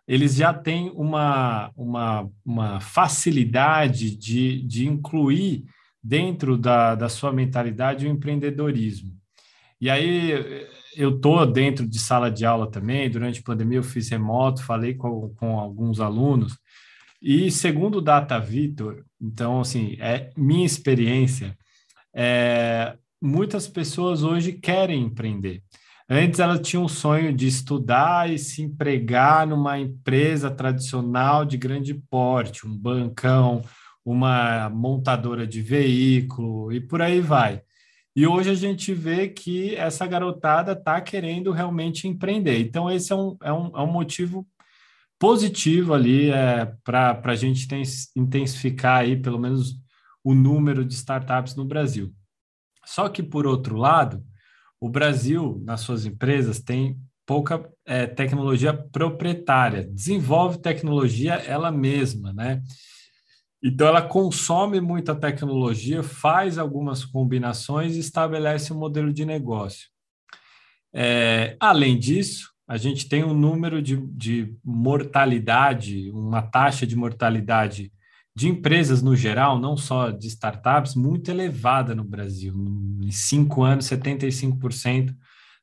eles 0.06 0.36
já 0.36 0.54
têm 0.54 0.90
uma, 0.94 1.70
uma, 1.76 2.30
uma 2.44 2.80
facilidade 2.80 4.16
de, 4.16 4.62
de 4.62 4.86
incluir 4.86 5.64
dentro 6.02 6.56
da, 6.56 6.94
da 6.94 7.08
sua 7.08 7.32
mentalidade 7.32 8.06
o 8.06 8.10
empreendedorismo. 8.10 9.12
E 9.80 9.90
aí 9.90 10.30
eu 10.96 11.16
estou 11.16 11.44
dentro 11.44 11.86
de 11.86 11.98
sala 11.98 12.30
de 12.30 12.46
aula 12.46 12.70
também, 12.70 13.10
durante 13.10 13.40
a 13.40 13.42
pandemia 13.42 13.78
eu 13.78 13.82
fiz 13.82 14.08
remoto, 14.08 14.62
falei 14.62 14.94
com, 14.94 15.34
com 15.34 15.58
alguns 15.58 16.00
alunos, 16.00 16.56
e 17.20 17.50
segundo 17.50 17.98
o 17.98 18.02
Data 18.02 18.38
Vitor, 18.38 19.04
então 19.20 19.60
assim, 19.60 19.96
é 19.98 20.30
minha 20.36 20.64
experiência, 20.64 21.58
é, 22.14 22.96
muitas 23.20 23.66
pessoas 23.68 24.22
hoje 24.22 24.52
querem 24.52 25.02
empreender. 25.02 25.62
Antes 26.08 26.38
ela 26.38 26.58
tinha 26.58 26.80
um 26.80 26.88
sonho 26.88 27.32
de 27.32 27.48
estudar 27.48 28.30
e 28.30 28.38
se 28.38 28.62
empregar 28.62 29.44
numa 29.44 29.78
empresa 29.78 30.48
tradicional 30.50 31.44
de 31.44 31.56
grande 31.56 31.94
porte, 31.94 32.64
um 32.64 32.76
bancão, 32.76 33.64
uma 34.04 34.70
montadora 34.70 35.44
de 35.44 35.60
veículo 35.60 36.72
e 36.72 36.80
por 36.80 37.02
aí 37.02 37.20
vai. 37.20 37.60
E 38.14 38.24
hoje 38.24 38.50
a 38.50 38.54
gente 38.54 38.94
vê 38.94 39.28
que 39.28 39.74
essa 39.74 40.06
garotada 40.06 40.72
está 40.72 41.00
querendo 41.00 41.50
realmente 41.50 42.06
empreender. 42.06 42.60
Então, 42.60 42.90
esse 42.90 43.12
é 43.12 43.16
um, 43.16 43.36
é 43.42 43.52
um, 43.52 43.66
é 43.76 43.82
um 43.82 43.92
motivo 43.92 44.46
positivo 45.18 45.92
ali 45.92 46.30
é, 46.30 46.72
para 46.84 47.20
a 47.24 47.34
gente 47.34 47.66
intensificar 48.14 49.00
aí, 49.00 49.16
pelo 49.20 49.38
menos, 49.38 49.74
o 50.22 50.34
número 50.34 50.84
de 50.84 50.94
startups 50.94 51.54
no 51.56 51.64
Brasil. 51.64 52.12
Só 52.84 53.08
que, 53.08 53.22
por 53.22 53.46
outro 53.46 53.76
lado, 53.76 54.24
o 54.80 54.88
Brasil, 54.88 55.60
nas 55.64 55.80
suas 55.80 56.06
empresas, 56.06 56.60
tem 56.60 56.98
pouca 57.26 57.68
é, 57.84 58.06
tecnologia 58.06 58.72
proprietária, 58.72 59.84
desenvolve 59.84 60.58
tecnologia 60.58 61.34
ela 61.34 61.72
mesma, 61.72 62.32
né? 62.32 62.62
Então, 63.62 63.88
ela 63.88 64.02
consome 64.02 64.80
muita 64.80 65.14
tecnologia, 65.14 66.02
faz 66.02 66.56
algumas 66.56 67.04
combinações 67.04 67.96
e 67.96 68.00
estabelece 68.00 68.72
um 68.72 68.78
modelo 68.78 69.12
de 69.12 69.24
negócio. 69.24 69.88
É, 70.94 71.56
além 71.58 71.98
disso, 71.98 72.52
a 72.68 72.76
gente 72.76 73.08
tem 73.08 73.24
um 73.24 73.34
número 73.34 73.82
de, 73.82 73.96
de 74.08 74.54
mortalidade, 74.64 76.10
uma 76.10 76.42
taxa 76.42 76.86
de 76.86 76.94
mortalidade 76.94 77.92
de 78.36 78.50
empresas 78.50 79.00
no 79.00 79.16
geral, 79.16 79.58
não 79.58 79.78
só 79.78 80.10
de 80.10 80.26
startups, 80.28 80.94
muito 80.94 81.30
elevada 81.30 81.94
no 81.94 82.04
Brasil. 82.04 82.54
Em 83.00 83.10
cinco 83.10 83.62
anos, 83.62 83.86
75% 83.86 85.16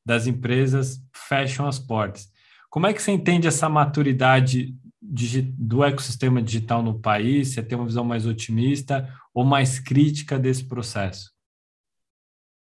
das 0.03 0.25
empresas 0.25 0.99
fecham 1.13 1.67
as 1.67 1.77
portas. 1.77 2.27
Como 2.71 2.87
é 2.87 2.93
que 2.93 2.99
você 2.99 3.11
entende 3.11 3.47
essa 3.47 3.69
maturidade 3.69 4.75
do 4.99 5.83
ecossistema 5.83 6.41
digital 6.41 6.81
no 6.81 6.99
país? 6.99 7.49
Você 7.49 7.61
tem 7.61 7.77
uma 7.77 7.85
visão 7.85 8.03
mais 8.03 8.25
otimista 8.25 9.07
ou 9.31 9.45
mais 9.45 9.77
crítica 9.77 10.39
desse 10.39 10.65
processo? 10.65 11.31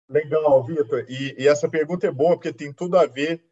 Legal, 0.07 0.63
Vitor. 0.63 1.03
E, 1.09 1.35
e, 1.35 1.47
essa 1.47 1.67
pergunta 1.67 2.05
é 2.05 2.11
boa 2.11 2.35
porque 2.35 2.53
tem 2.53 2.71
tudo 2.71 2.95
a 2.95 3.07
ver 3.07 3.43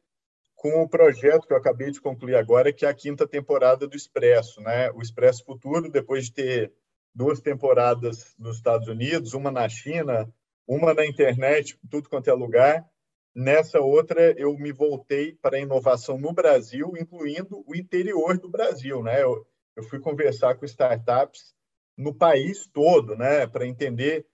com 0.64 0.82
o 0.82 0.88
projeto 0.88 1.46
que 1.46 1.52
eu 1.52 1.58
acabei 1.58 1.92
de 1.92 2.00
concluir 2.00 2.36
agora, 2.36 2.72
que 2.72 2.86
é 2.86 2.90
a 2.90 2.94
quinta 2.94 3.28
temporada 3.28 3.86
do 3.86 3.98
Expresso, 3.98 4.62
né? 4.62 4.90
O 4.92 5.02
Expresso 5.02 5.44
Futuro, 5.44 5.92
depois 5.92 6.28
de 6.28 6.34
ter 6.36 6.74
duas 7.14 7.42
temporadas 7.42 8.34
nos 8.40 8.56
Estados 8.56 8.88
Unidos, 8.88 9.34
uma 9.34 9.52
na 9.52 9.68
China, 9.68 10.34
uma 10.66 10.94
na 10.94 11.06
internet, 11.06 11.78
tudo 11.92 12.08
quanto 12.08 12.30
é 12.30 12.34
lugar. 12.34 12.90
Nessa 13.36 13.82
outra, 13.82 14.32
eu 14.40 14.58
me 14.58 14.72
voltei 14.72 15.36
para 15.42 15.58
a 15.58 15.60
inovação 15.60 16.18
no 16.18 16.32
Brasil, 16.32 16.94
incluindo 16.98 17.62
o 17.68 17.76
interior 17.76 18.40
do 18.40 18.50
Brasil, 18.50 19.04
né? 19.04 19.22
Eu, 19.22 19.46
eu 19.76 19.84
fui 19.84 20.00
conversar 20.00 20.56
com 20.56 20.64
startups 20.64 21.54
no 21.98 22.16
país 22.16 22.66
todo, 22.68 23.18
né, 23.18 23.46
para 23.48 23.68
entender 23.68 24.26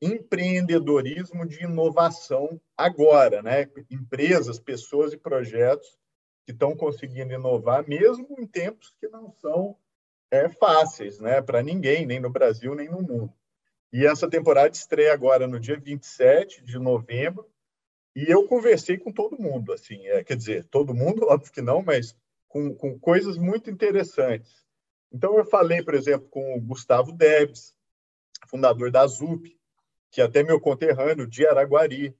empreendedorismo 0.00 1.46
de 1.46 1.64
inovação 1.64 2.60
agora, 2.76 3.42
né? 3.42 3.68
Empresas, 3.90 4.58
pessoas 4.58 5.12
e 5.12 5.16
projetos 5.16 5.96
que 6.44 6.52
estão 6.52 6.76
conseguindo 6.76 7.32
inovar, 7.32 7.86
mesmo 7.88 8.36
em 8.38 8.46
tempos 8.46 8.94
que 9.00 9.08
não 9.08 9.32
são 9.32 9.76
é, 10.30 10.48
fáceis, 10.48 11.18
né? 11.18 11.40
Para 11.40 11.62
ninguém, 11.62 12.06
nem 12.06 12.20
no 12.20 12.30
Brasil, 12.30 12.74
nem 12.74 12.88
no 12.88 13.02
mundo. 13.02 13.32
E 13.92 14.06
essa 14.06 14.28
temporada 14.28 14.74
estreia 14.74 15.12
agora 15.12 15.46
no 15.46 15.58
dia 15.58 15.78
27 15.78 16.62
de 16.62 16.78
novembro. 16.78 17.48
E 18.14 18.30
eu 18.30 18.46
conversei 18.46 18.98
com 18.98 19.12
todo 19.12 19.40
mundo, 19.40 19.72
assim, 19.72 20.06
é, 20.06 20.24
quer 20.24 20.36
dizer, 20.36 20.64
todo 20.64 20.94
mundo, 20.94 21.26
óbvio 21.28 21.52
que 21.52 21.62
não, 21.62 21.82
mas 21.82 22.16
com, 22.48 22.74
com 22.74 22.98
coisas 22.98 23.36
muito 23.36 23.70
interessantes. 23.70 24.64
Então, 25.12 25.36
eu 25.38 25.44
falei, 25.44 25.82
por 25.82 25.94
exemplo, 25.94 26.28
com 26.28 26.56
o 26.56 26.60
Gustavo 26.60 27.12
Debs, 27.12 27.74
fundador 28.48 28.90
da 28.90 29.06
ZUP, 29.06 29.55
que 30.16 30.22
até 30.22 30.42
meu 30.42 30.58
conterrâneo 30.58 31.26
de 31.26 31.46
Araguari. 31.46 32.16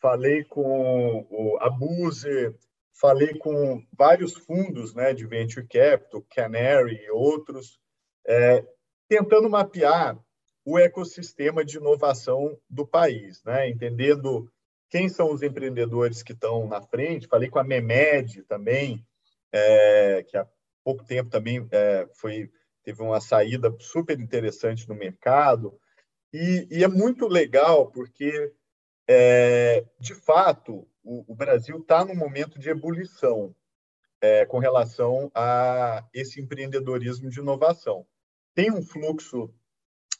Falei 0.00 0.42
com 0.42 1.24
o 1.30 1.56
Abuse, 1.60 2.52
falei 3.00 3.38
com 3.38 3.80
vários 3.96 4.34
fundos 4.34 4.92
né, 4.92 5.14
de 5.14 5.24
venture 5.24 5.64
capital, 5.64 6.26
Canary 6.34 6.96
e 6.96 7.10
outros, 7.12 7.78
é, 8.26 8.66
tentando 9.08 9.48
mapear 9.48 10.18
o 10.64 10.76
ecossistema 10.76 11.64
de 11.64 11.76
inovação 11.76 12.58
do 12.68 12.84
país, 12.84 13.40
né, 13.44 13.70
entendendo 13.70 14.50
quem 14.90 15.08
são 15.08 15.30
os 15.30 15.44
empreendedores 15.44 16.24
que 16.24 16.32
estão 16.32 16.66
na 16.66 16.82
frente. 16.82 17.28
Falei 17.28 17.48
com 17.48 17.60
a 17.60 17.64
Memed 17.64 18.42
também, 18.48 19.06
é, 19.52 20.24
que 20.24 20.36
há 20.36 20.44
pouco 20.82 21.04
tempo 21.04 21.30
também 21.30 21.68
é, 21.70 22.08
foi 22.14 22.50
teve 22.82 23.00
uma 23.00 23.20
saída 23.20 23.72
super 23.78 24.18
interessante 24.18 24.88
no 24.88 24.96
mercado. 24.96 25.78
E, 26.32 26.66
e 26.70 26.82
é 26.82 26.88
muito 26.88 27.26
legal 27.26 27.90
porque, 27.90 28.52
é, 29.06 29.84
de 29.98 30.14
fato, 30.14 30.88
o, 31.04 31.32
o 31.32 31.34
Brasil 31.34 31.78
está 31.78 32.04
num 32.04 32.14
momento 32.14 32.58
de 32.58 32.70
ebulição 32.70 33.54
é, 34.20 34.46
com 34.46 34.58
relação 34.58 35.30
a 35.34 36.06
esse 36.14 36.40
empreendedorismo 36.40 37.28
de 37.28 37.40
inovação. 37.40 38.06
Tem 38.54 38.70
um 38.70 38.82
fluxo 38.82 39.52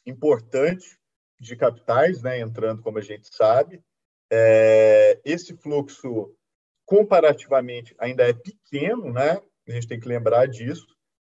importante 0.05 0.99
de 1.39 1.55
capitais 1.55 2.21
né, 2.21 2.39
entrando, 2.39 2.81
como 2.81 2.99
a 2.99 3.01
gente 3.01 3.33
sabe. 3.33 3.81
É, 4.31 5.19
esse 5.25 5.55
fluxo, 5.57 6.35
comparativamente, 6.85 7.95
ainda 7.97 8.27
é 8.27 8.33
pequeno, 8.33 9.11
né? 9.11 9.41
a 9.67 9.71
gente 9.71 9.87
tem 9.87 9.99
que 9.99 10.07
lembrar 10.07 10.47
disso. 10.47 10.87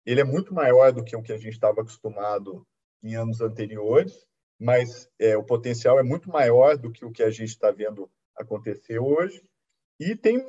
Ele 0.04 0.20
é 0.20 0.24
muito 0.24 0.52
maior 0.52 0.92
do 0.92 1.04
que 1.04 1.16
o 1.16 1.22
que 1.22 1.32
a 1.32 1.38
gente 1.38 1.54
estava 1.54 1.80
acostumado 1.80 2.66
em 3.02 3.14
anos 3.14 3.40
anteriores 3.40 4.26
mas 4.58 5.08
é, 5.18 5.36
o 5.36 5.44
potencial 5.44 5.98
é 5.98 6.02
muito 6.02 6.30
maior 6.30 6.76
do 6.76 6.90
que 6.90 7.04
o 7.04 7.12
que 7.12 7.22
a 7.22 7.30
gente 7.30 7.50
está 7.50 7.70
vendo 7.70 8.10
acontecer 8.36 8.98
hoje. 8.98 9.42
E 9.98 10.14
tem 10.14 10.44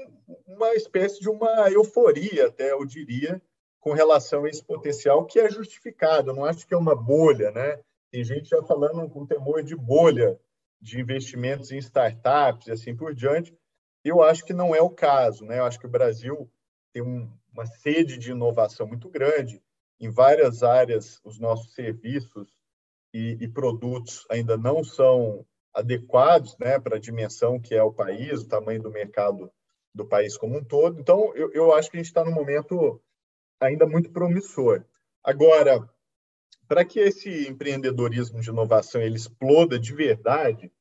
uma 0.46 0.74
espécie 0.74 1.20
de 1.20 1.30
uma 1.30 1.70
euforia, 1.72 2.48
até 2.48 2.72
eu 2.72 2.86
diria, 2.86 3.41
com 3.80 3.93
relação 3.93 4.43
a 4.43 4.50
esse 4.50 4.63
potencial 4.63 5.26
que 5.26 5.39
é 5.39 5.50
justificado. 5.50 6.32
Eu 6.32 6.36
não 6.36 6.46
acho 6.46 6.67
que 6.67 6.74
é 6.74 6.78
uma 6.78 6.96
bolha, 6.96 7.52
né? 7.52 7.80
Tem 8.12 8.24
gente 8.24 8.50
já 8.50 8.62
falando 8.63 9.10
com 9.10 9.26
temor 9.26 9.63
de 9.63 9.76
bolha 9.76 10.39
de 10.82 11.00
investimentos 11.00 11.72
em 11.72 11.78
startups 11.78 12.67
e 12.67 12.72
assim 12.72 12.96
por 12.96 13.13
diante. 13.13 13.58
Eu 14.04 14.22
acho 14.22 14.46
que 14.46 14.54
não 14.54 14.76
é 14.76 14.82
o 14.82 14.89
caso, 14.89 15.46
né? 15.46 15.60
Eu 15.60 15.65
acho 15.65 15.80
que 15.80 15.86
o 15.86 15.89
Brasil 15.89 16.50
tem 16.93 17.02
um, 17.02 17.32
uma 17.52 17.65
sede 17.65 18.17
de 18.17 18.32
inovação 18.32 18.88
muito 18.88 19.10
grande 19.10 19.62
em 20.00 20.10
várias 20.10 20.63
áreas. 20.63 21.20
Os 21.24 21.39
nossos 21.39 21.74
serviços 21.74 22.57
e, 23.17 23.38
e 23.41 23.47
produtos 23.47 24.25
ainda 24.30 24.56
não 24.56 24.84
são 24.84 25.43
adequados 25.73 26.56
né, 26.60 26.80
para 26.80 26.97
a 26.97 26.99
dimensão 26.99 27.60
que 27.60 27.73
é 27.73 27.82
o 27.82 27.91
país, 27.91 28.41
o 28.41 28.47
tamanho 28.47 28.82
do 28.82 28.91
mercado 28.91 29.51
do 29.93 30.06
país 30.06 30.38
como 30.38 30.58
um 30.58 30.63
todo. 30.63 30.99
Então, 30.99 31.34
eu, 31.36 31.51
eu 31.51 31.73
acho 31.73 31.89
que 31.89 31.97
a 31.97 31.99
gente 31.99 32.08
está 32.08 32.23
num 32.23 32.32
momento 32.32 33.01
ainda 33.60 33.88
muito 33.88 34.12
promissor. 34.12 34.86
Agora, 35.23 35.89
para 36.67 36.86
que 36.86 36.99
esse 36.99 37.47
empreendedorismo 37.47 38.39
de 38.39 38.49
inovação 38.49 39.01
ele 39.01 39.15
exploda 39.15 39.80
de 39.80 39.93
verdade, 39.93 40.71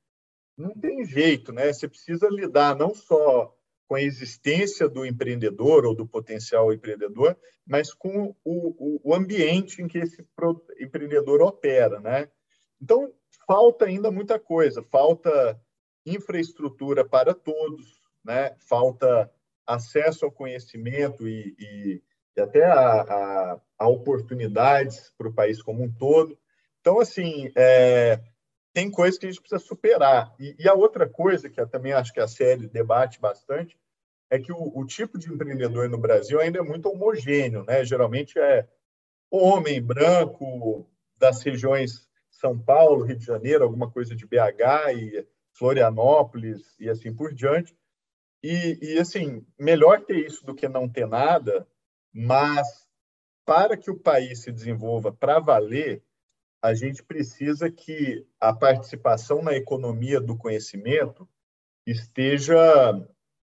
não 0.56 0.74
tem 0.74 1.04
jeito, 1.06 1.52
né? 1.52 1.72
Você 1.72 1.88
precisa 1.88 2.28
lidar 2.28 2.76
não 2.76 2.94
só 2.94 3.55
com 3.88 3.94
a 3.94 4.02
existência 4.02 4.88
do 4.88 5.06
empreendedor 5.06 5.84
ou 5.86 5.94
do 5.94 6.06
potencial 6.06 6.72
empreendedor, 6.72 7.36
mas 7.66 7.92
com 7.92 8.34
o, 8.44 9.00
o 9.02 9.14
ambiente 9.14 9.80
em 9.80 9.88
que 9.88 9.98
esse 9.98 10.24
empreendedor 10.78 11.40
opera, 11.40 12.00
né? 12.00 12.28
Então, 12.80 13.12
falta 13.46 13.84
ainda 13.84 14.10
muita 14.10 14.38
coisa, 14.38 14.82
falta 14.82 15.60
infraestrutura 16.04 17.04
para 17.04 17.34
todos, 17.34 18.00
né? 18.24 18.54
falta 18.58 19.30
acesso 19.66 20.24
ao 20.24 20.30
conhecimento 20.30 21.28
e, 21.28 21.56
e, 21.58 22.02
e 22.36 22.40
até 22.40 22.64
a, 22.64 23.00
a, 23.02 23.60
a, 23.78 23.88
oportunidades 23.88 25.12
para 25.18 25.28
o 25.28 25.32
país 25.32 25.60
como 25.60 25.82
um 25.82 25.92
todo. 25.92 26.38
Então, 26.80 27.00
assim, 27.00 27.50
é, 27.56 28.20
tem 28.76 28.90
coisas 28.90 29.18
que 29.18 29.24
a 29.24 29.30
gente 29.30 29.40
precisa 29.40 29.58
superar. 29.58 30.34
E, 30.38 30.54
e, 30.58 30.68
a 30.68 30.74
outra 30.74 31.08
coisa, 31.08 31.48
que 31.48 31.58
eu 31.58 31.66
também 31.66 31.94
acho 31.94 32.12
que 32.12 32.20
a 32.20 32.28
série 32.28 32.68
debate 32.68 33.18
bastante, 33.18 33.74
é 34.28 34.38
que 34.38 34.52
o, 34.52 34.70
o, 34.78 34.84
tipo 34.84 35.18
de 35.18 35.32
empreendedor 35.32 35.88
no 35.88 35.96
Brasil 35.96 36.38
ainda 36.38 36.58
é 36.58 36.62
muito 36.62 36.90
homogêneo. 36.90 37.64
Né? 37.64 37.82
Geralmente 37.86 38.38
é 38.38 38.68
homem, 39.30 39.80
branco, 39.80 40.86
das 41.16 41.42
regiões 41.42 42.06
São 42.30 42.58
Paulo, 42.58 43.06
Rio 43.06 43.16
de 43.16 43.24
Janeiro, 43.24 43.64
alguma 43.64 43.90
coisa 43.90 44.14
de 44.14 44.26
BH 44.26 44.92
e 44.94 45.26
Florianópolis 45.54 46.78
e 46.78 46.90
assim 46.90 47.14
por 47.14 47.32
diante. 47.32 47.74
E, 48.42 48.78
e, 48.82 48.98
assim, 48.98 49.42
melhor 49.58 50.04
ter 50.04 50.18
isso 50.18 50.44
do 50.44 50.54
que 50.54 50.68
não 50.68 50.86
ter 50.86 51.06
nada, 51.06 51.66
mas 52.12 52.86
para 53.42 53.74
que 53.74 53.90
o 53.90 53.98
país 53.98 54.42
se 54.42 54.52
desenvolva 54.52 55.10
para 55.10 55.38
valer, 55.38 56.04
a 56.66 56.74
gente 56.74 57.00
precisa 57.00 57.70
que 57.70 58.26
a 58.40 58.52
participação 58.52 59.40
na 59.40 59.54
economia 59.54 60.20
do 60.20 60.36
conhecimento 60.36 61.28
esteja 61.86 62.60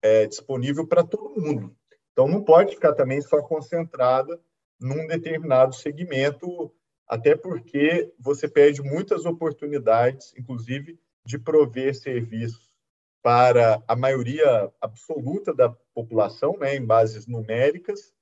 é, 0.01 0.27
disponível 0.27 0.85
para 0.85 1.05
todo 1.05 1.39
mundo. 1.39 1.73
Então, 2.11 2.27
não 2.27 2.43
pode 2.43 2.75
ficar 2.75 2.91
também 2.91 3.21
só 3.21 3.41
concentrada 3.41 4.37
num 4.77 5.07
determinado 5.07 5.73
segmento, 5.73 6.69
até 7.07 7.33
porque 7.33 8.13
você 8.19 8.45
perde 8.45 8.81
muitas 8.81 9.23
oportunidades, 9.25 10.33
inclusive, 10.37 10.99
de 11.25 11.39
prover 11.39 11.95
serviços 11.95 12.73
para 13.21 13.81
a 13.87 13.95
maioria 13.95 14.69
absoluta 14.81 15.53
da 15.53 15.69
população, 15.93 16.57
né, 16.57 16.75
em 16.75 16.85
bases 16.85 17.25
numéricas, 17.25 18.13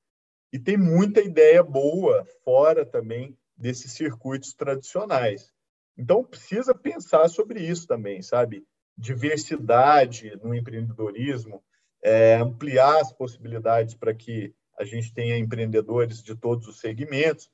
e 0.54 0.60
tem 0.60 0.78
muita 0.78 1.22
ideia 1.22 1.64
boa 1.64 2.24
fora 2.44 2.86
também 2.86 3.36
desses 3.62 3.94
circuitos 3.94 4.54
tradicionais. 4.54 5.54
Então, 5.98 6.24
precisa 6.24 6.74
pensar 6.74 7.28
sobre 7.30 7.62
isso 7.62 7.86
também, 7.86 8.22
sabe? 8.22 8.66
Diversidade 8.98 10.36
no 10.44 10.56
empreendedorismo, 10.56 11.64
é, 12.04 12.36
ampliar 12.36 13.00
as 13.00 13.14
possibilidades 13.14 13.94
para 13.94 14.14
que 14.14 14.54
a 14.80 14.84
gente 14.84 15.14
tenha 15.14 15.38
empreendedores 15.38 16.24
de 16.24 16.36
todos 16.36 16.68
os 16.68 16.80
segmentos, 16.80 17.52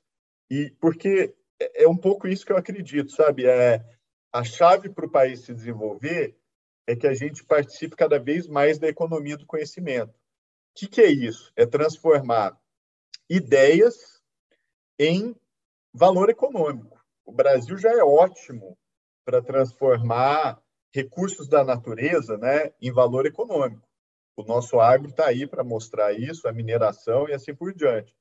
e 0.50 0.70
porque 0.80 1.34
é, 1.60 1.84
é 1.84 1.88
um 1.88 1.96
pouco 1.96 2.26
isso 2.26 2.46
que 2.46 2.52
eu 2.52 2.56
acredito, 2.56 3.12
sabe? 3.12 3.46
É, 3.46 3.84
a 4.32 4.42
chave 4.42 4.88
para 4.88 5.06
o 5.06 5.10
país 5.10 5.40
se 5.40 5.52
desenvolver 5.52 6.36
é 6.86 6.96
que 6.96 7.06
a 7.06 7.12
gente 7.12 7.44
participe 7.44 7.94
cada 7.94 8.18
vez 8.18 8.46
mais 8.46 8.78
da 8.78 8.88
economia 8.88 9.36
do 9.36 9.44
conhecimento. 9.44 10.10
O 10.10 10.14
que, 10.74 10.86
que 10.86 11.00
é 11.02 11.10
isso? 11.10 11.52
É 11.54 11.66
transformar 11.66 12.58
ideias 13.28 14.22
em 14.98 15.36
valor 15.98 16.30
econômico. 16.30 17.04
O 17.26 17.32
Brasil 17.32 17.76
já 17.76 17.90
é 17.90 18.02
ótimo 18.02 18.78
para 19.24 19.42
transformar 19.42 20.62
recursos 20.94 21.48
da 21.48 21.64
natureza 21.64 22.38
né, 22.38 22.72
em 22.80 22.92
valor 22.92 23.26
econômico. 23.26 23.86
O 24.36 24.44
nosso 24.44 24.78
agro 24.78 25.10
está 25.10 25.26
aí 25.26 25.46
para 25.46 25.64
mostrar 25.64 26.12
isso, 26.12 26.46
a 26.46 26.52
mineração 26.52 27.28
e 27.28 27.34
assim 27.34 27.54
por 27.54 27.74
diante. 27.74 28.14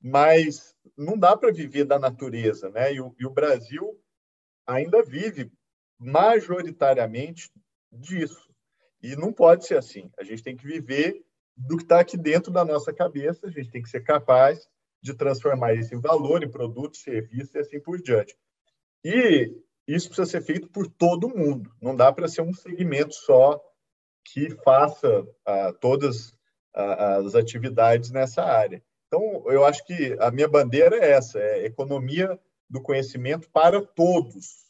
Mas 0.00 0.76
não 0.96 1.18
dá 1.18 1.36
para 1.36 1.52
viver 1.52 1.84
da 1.84 1.98
natureza, 1.98 2.70
né? 2.70 2.94
E 2.94 3.00
o, 3.00 3.14
e 3.18 3.26
o 3.26 3.30
Brasil 3.30 4.00
ainda 4.66 5.02
vive 5.02 5.50
majoritariamente 5.98 7.50
disso. 7.90 8.48
E 9.02 9.16
não 9.16 9.32
pode 9.32 9.66
ser 9.66 9.76
assim. 9.76 10.10
A 10.18 10.22
gente 10.22 10.42
tem 10.42 10.56
que 10.56 10.66
viver 10.66 11.24
do 11.56 11.76
que 11.76 11.82
está 11.82 12.00
aqui 12.00 12.16
dentro 12.16 12.52
da 12.52 12.64
nossa 12.64 12.92
cabeça, 12.92 13.46
a 13.46 13.50
gente 13.50 13.70
tem 13.70 13.82
que 13.82 13.88
ser 13.88 14.02
capaz 14.02 14.68
de 15.04 15.12
transformar 15.12 15.74
isso 15.74 15.94
em 15.94 16.00
valor, 16.00 16.42
em 16.42 16.50
produto, 16.50 16.96
serviço 16.96 17.58
e 17.58 17.60
assim 17.60 17.78
por 17.78 18.00
diante. 18.00 18.34
E 19.04 19.54
isso 19.86 20.08
precisa 20.08 20.30
ser 20.30 20.40
feito 20.40 20.66
por 20.70 20.86
todo 20.88 21.28
mundo. 21.28 21.70
Não 21.80 21.94
dá 21.94 22.10
para 22.10 22.26
ser 22.26 22.40
um 22.40 22.54
segmento 22.54 23.14
só 23.14 23.62
que 24.24 24.48
faça 24.64 25.28
ah, 25.44 25.74
todas 25.78 26.32
ah, 26.74 27.16
as 27.16 27.34
atividades 27.34 28.10
nessa 28.10 28.42
área. 28.42 28.82
Então, 29.06 29.44
eu 29.48 29.66
acho 29.66 29.84
que 29.84 30.16
a 30.18 30.30
minha 30.30 30.48
bandeira 30.48 30.96
é 30.96 31.10
essa: 31.10 31.38
é 31.38 31.66
economia 31.66 32.40
do 32.70 32.80
conhecimento 32.80 33.50
para 33.50 33.84
todos. 33.84 34.64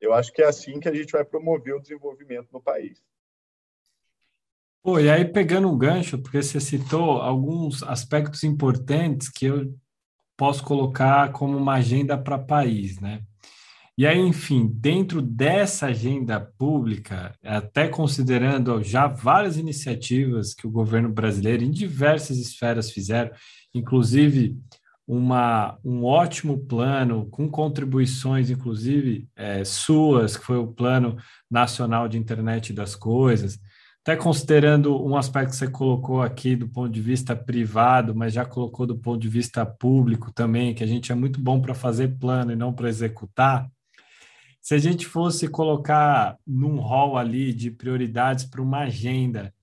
Eu 0.00 0.14
acho 0.14 0.32
que 0.32 0.40
é 0.40 0.46
assim 0.46 0.80
que 0.80 0.88
a 0.88 0.94
gente 0.94 1.12
vai 1.12 1.26
promover 1.26 1.74
o 1.74 1.80
desenvolvimento 1.80 2.48
no 2.50 2.62
país. 2.62 3.04
Pô, 4.84 5.00
e 5.00 5.08
aí 5.08 5.24
pegando 5.24 5.66
um 5.66 5.78
gancho, 5.78 6.18
porque 6.18 6.42
você 6.42 6.60
citou 6.60 7.12
alguns 7.22 7.82
aspectos 7.82 8.44
importantes 8.44 9.30
que 9.30 9.46
eu 9.46 9.74
posso 10.36 10.62
colocar 10.62 11.32
como 11.32 11.56
uma 11.56 11.76
agenda 11.76 12.18
para 12.18 12.38
país, 12.38 13.00
né? 13.00 13.22
E 13.96 14.06
aí, 14.06 14.18
enfim, 14.18 14.68
dentro 14.70 15.22
dessa 15.22 15.86
agenda 15.86 16.38
pública, 16.58 17.34
até 17.42 17.88
considerando 17.88 18.82
já 18.82 19.06
várias 19.06 19.56
iniciativas 19.56 20.52
que 20.52 20.66
o 20.66 20.70
governo 20.70 21.08
brasileiro 21.08 21.64
em 21.64 21.70
diversas 21.70 22.36
esferas 22.36 22.90
fizeram, 22.90 23.30
inclusive 23.74 24.54
uma, 25.06 25.78
um 25.82 26.04
ótimo 26.04 26.58
plano, 26.58 27.26
com 27.30 27.48
contribuições, 27.48 28.50
inclusive 28.50 29.26
é, 29.34 29.64
suas, 29.64 30.36
que 30.36 30.44
foi 30.44 30.58
o 30.58 30.66
Plano 30.66 31.16
Nacional 31.50 32.06
de 32.06 32.18
Internet 32.18 32.70
das 32.70 32.94
Coisas, 32.94 33.58
até 34.04 34.16
considerando 34.16 35.02
um 35.02 35.16
aspecto 35.16 35.52
que 35.52 35.56
você 35.56 35.66
colocou 35.66 36.20
aqui 36.20 36.54
do 36.54 36.68
ponto 36.68 36.92
de 36.92 37.00
vista 37.00 37.34
privado, 37.34 38.14
mas 38.14 38.34
já 38.34 38.44
colocou 38.44 38.86
do 38.86 38.98
ponto 38.98 39.18
de 39.18 39.30
vista 39.30 39.64
público 39.64 40.30
também, 40.30 40.74
que 40.74 40.84
a 40.84 40.86
gente 40.86 41.10
é 41.10 41.14
muito 41.14 41.40
bom 41.40 41.58
para 41.58 41.74
fazer 41.74 42.18
plano 42.18 42.52
e 42.52 42.56
não 42.56 42.70
para 42.70 42.90
executar. 42.90 43.66
Se 44.60 44.74
a 44.74 44.78
gente 44.78 45.06
fosse 45.06 45.48
colocar 45.48 46.36
num 46.46 46.76
rol 46.80 47.16
ali 47.16 47.54
de 47.54 47.70
prioridades 47.70 48.44
para 48.44 48.60
uma 48.60 48.80
agenda 48.80 49.54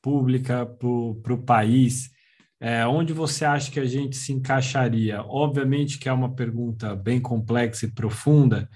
pública 0.00 0.64
para 0.64 1.34
o 1.34 1.42
país, 1.44 2.10
é, 2.58 2.86
onde 2.86 3.12
você 3.12 3.44
acha 3.44 3.70
que 3.70 3.80
a 3.80 3.86
gente 3.86 4.16
se 4.16 4.32
encaixaria? 4.32 5.22
Obviamente 5.24 5.98
que 5.98 6.08
é 6.08 6.12
uma 6.12 6.34
pergunta 6.34 6.96
bem 6.96 7.20
complexa 7.20 7.84
e 7.84 7.92
profunda, 7.92 8.66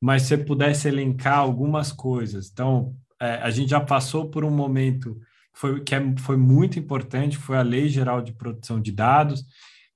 mas 0.00 0.22
se 0.22 0.38
pudesse 0.38 0.88
elencar 0.88 1.38
algumas 1.38 1.92
coisas. 1.92 2.48
Então, 2.50 2.96
é, 3.20 3.34
a 3.42 3.50
gente 3.50 3.70
já 3.70 3.80
passou 3.80 4.30
por 4.30 4.44
um 4.44 4.50
momento 4.50 5.20
foi, 5.52 5.80
que 5.80 5.94
é, 5.94 6.14
foi 6.18 6.36
muito 6.36 6.78
importante, 6.78 7.36
foi 7.36 7.56
a 7.56 7.62
Lei 7.62 7.88
Geral 7.88 8.22
de 8.22 8.32
Proteção 8.32 8.80
de 8.80 8.92
Dados, 8.92 9.44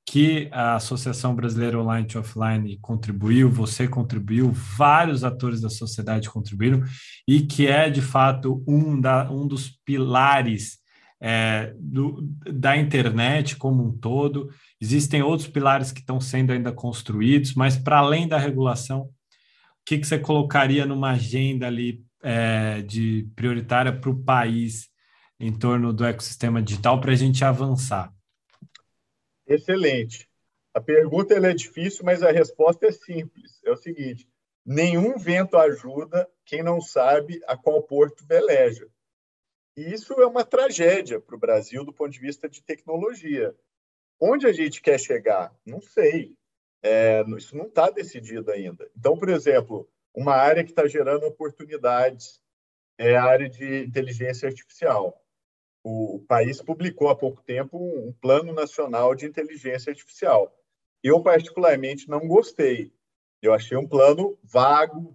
que 0.06 0.48
a 0.52 0.74
Associação 0.74 1.34
Brasileira 1.34 1.80
Online 1.80 2.06
e 2.12 2.18
Offline 2.18 2.78
contribuiu, 2.80 3.50
você 3.50 3.88
contribuiu, 3.88 4.52
vários 4.52 5.24
atores 5.24 5.62
da 5.62 5.70
sociedade 5.70 6.28
contribuíram, 6.28 6.82
e 7.26 7.40
que 7.40 7.66
é, 7.66 7.88
de 7.88 8.02
fato, 8.02 8.62
um, 8.68 9.00
da, 9.00 9.30
um 9.30 9.46
dos 9.46 9.70
pilares 9.84 10.78
é, 11.20 11.74
do, 11.78 12.20
da 12.52 12.76
internet 12.76 13.56
como 13.56 13.82
um 13.82 13.96
todo. 13.96 14.50
Existem 14.78 15.22
outros 15.22 15.48
pilares 15.48 15.90
que 15.90 16.00
estão 16.00 16.20
sendo 16.20 16.52
ainda 16.52 16.70
construídos, 16.70 17.54
mas 17.54 17.78
para 17.78 17.98
além 17.98 18.28
da 18.28 18.36
regulação, 18.36 19.02
o 19.04 19.10
que, 19.86 19.98
que 19.98 20.06
você 20.06 20.18
colocaria 20.18 20.84
numa 20.84 21.12
agenda 21.12 21.66
ali 21.66 22.02
é, 22.24 22.80
de 22.80 23.30
prioritária 23.36 23.92
para 23.92 24.08
o 24.08 24.24
país 24.24 24.88
em 25.38 25.56
torno 25.56 25.92
do 25.92 26.06
ecossistema 26.06 26.62
digital 26.62 26.98
para 27.00 27.12
a 27.12 27.16
gente 27.16 27.44
avançar? 27.44 28.10
Excelente. 29.46 30.26
A 30.72 30.80
pergunta 30.80 31.34
é 31.34 31.52
difícil, 31.52 32.02
mas 32.04 32.22
a 32.22 32.32
resposta 32.32 32.86
é 32.86 32.90
simples. 32.90 33.60
É 33.62 33.70
o 33.70 33.76
seguinte: 33.76 34.26
nenhum 34.64 35.18
vento 35.18 35.58
ajuda 35.58 36.28
quem 36.46 36.62
não 36.62 36.80
sabe 36.80 37.40
a 37.46 37.56
qual 37.56 37.82
porto 37.82 38.26
veleja. 38.26 38.88
E 39.76 39.92
isso 39.92 40.14
é 40.14 40.26
uma 40.26 40.44
tragédia 40.44 41.20
para 41.20 41.36
o 41.36 41.38
Brasil 41.38 41.84
do 41.84 41.92
ponto 41.92 42.10
de 42.10 42.20
vista 42.20 42.48
de 42.48 42.62
tecnologia. 42.62 43.54
Onde 44.18 44.46
a 44.46 44.52
gente 44.52 44.80
quer 44.80 44.98
chegar? 44.98 45.54
Não 45.66 45.80
sei. 45.80 46.34
É, 46.82 47.22
isso 47.36 47.56
não 47.56 47.66
está 47.66 47.90
decidido 47.90 48.50
ainda. 48.50 48.88
Então, 48.96 49.18
por 49.18 49.28
exemplo, 49.28 49.88
uma 50.14 50.34
área 50.34 50.62
que 50.62 50.70
está 50.70 50.86
gerando 50.86 51.26
oportunidades 51.26 52.40
é 52.98 53.16
a 53.16 53.24
área 53.24 53.48
de 53.48 53.84
inteligência 53.84 54.48
artificial. 54.48 55.20
O 55.82 56.24
país 56.26 56.62
publicou 56.62 57.08
há 57.08 57.16
pouco 57.16 57.42
tempo 57.42 57.76
um 57.76 58.12
plano 58.12 58.52
nacional 58.52 59.14
de 59.14 59.26
inteligência 59.26 59.90
artificial. 59.90 60.54
Eu, 61.02 61.22
particularmente, 61.22 62.08
não 62.08 62.26
gostei. 62.26 62.92
Eu 63.42 63.52
achei 63.52 63.76
um 63.76 63.86
plano 63.86 64.38
vago, 64.42 65.14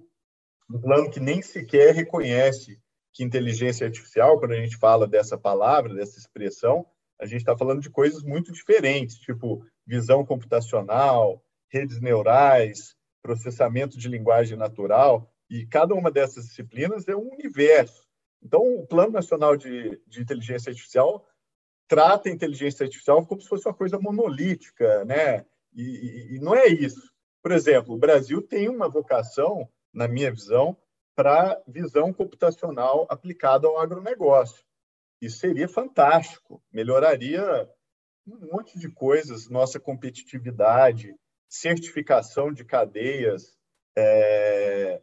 um 0.70 0.80
plano 0.80 1.10
que 1.10 1.20
nem 1.20 1.42
sequer 1.42 1.96
reconhece 1.96 2.80
que 3.12 3.24
inteligência 3.24 3.88
artificial, 3.88 4.38
quando 4.40 4.52
a 4.52 4.62
gente 4.62 4.78
fala 4.78 5.08
dessa 5.08 5.38
palavra, 5.38 5.96
dessa 5.96 6.20
expressão, 6.20 6.86
a 7.20 7.26
gente 7.26 7.40
está 7.40 7.58
falando 7.58 7.82
de 7.82 7.90
coisas 7.90 8.24
muito 8.24 8.52
diferentes, 8.52 9.16
tipo 9.16 9.66
visão 9.86 10.24
computacional, 10.24 11.44
redes 11.72 12.00
neurais, 12.00 12.96
processamento 13.22 13.98
de 13.98 14.08
linguagem 14.08 14.58
natural, 14.58 15.32
e 15.50 15.66
cada 15.66 15.94
uma 15.96 16.12
dessas 16.12 16.46
disciplinas 16.46 17.08
é 17.08 17.16
um 17.16 17.32
universo. 17.32 18.08
Então, 18.42 18.62
o 18.62 18.86
Plano 18.86 19.12
Nacional 19.12 19.58
de, 19.58 20.00
de 20.08 20.22
Inteligência 20.22 20.70
Artificial 20.70 21.26
trata 21.88 22.30
a 22.30 22.32
inteligência 22.32 22.84
artificial 22.84 23.26
como 23.26 23.42
se 23.42 23.48
fosse 23.48 23.68
uma 23.68 23.74
coisa 23.74 24.00
monolítica, 24.00 25.04
né? 25.06 25.46
E, 25.74 25.82
e, 25.82 26.36
e 26.36 26.40
não 26.40 26.56
é 26.56 26.68
isso. 26.68 27.12
Por 27.42 27.52
exemplo, 27.52 27.96
o 27.96 27.98
Brasil 27.98 28.42
tem 28.42 28.70
uma 28.70 28.88
vocação, 28.88 29.68
na 29.92 30.08
minha 30.08 30.32
visão, 30.32 30.78
para 31.16 31.62
visão 31.68 32.14
computacional 32.14 33.08
aplicada 33.10 33.68
ao 33.68 33.80
agronegócio. 33.80 34.64
Isso 35.22 35.40
seria 35.40 35.68
fantástico, 35.68 36.64
melhoraria 36.72 37.68
um 38.26 38.54
monte 38.54 38.78
de 38.78 38.90
coisas, 38.90 39.50
nossa 39.50 39.80
competitividade, 39.80 41.16
certificação 41.50 42.54
de 42.54 42.64
cadeias 42.64 43.58
é, 43.98 45.02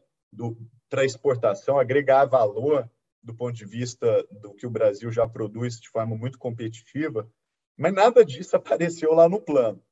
para 0.88 1.04
exportação, 1.04 1.78
agregar 1.78 2.24
valor 2.24 2.88
do 3.22 3.35
ponto 3.35 3.54
de 3.54 3.64
vista 3.64 4.24
do 4.30 4.54
que 4.54 4.66
o 4.66 4.70
Brasil 4.70 5.11
já 5.11 5.26
produz 5.26 5.80
de 5.80 5.88
forma 5.88 6.16
muito 6.16 6.38
competitiva, 6.38 7.28
mas 7.76 7.92
nada 7.92 8.24
disso 8.24 8.56
apareceu 8.56 9.12
lá 9.12 9.28
no 9.28 9.40
plano. 9.40 9.82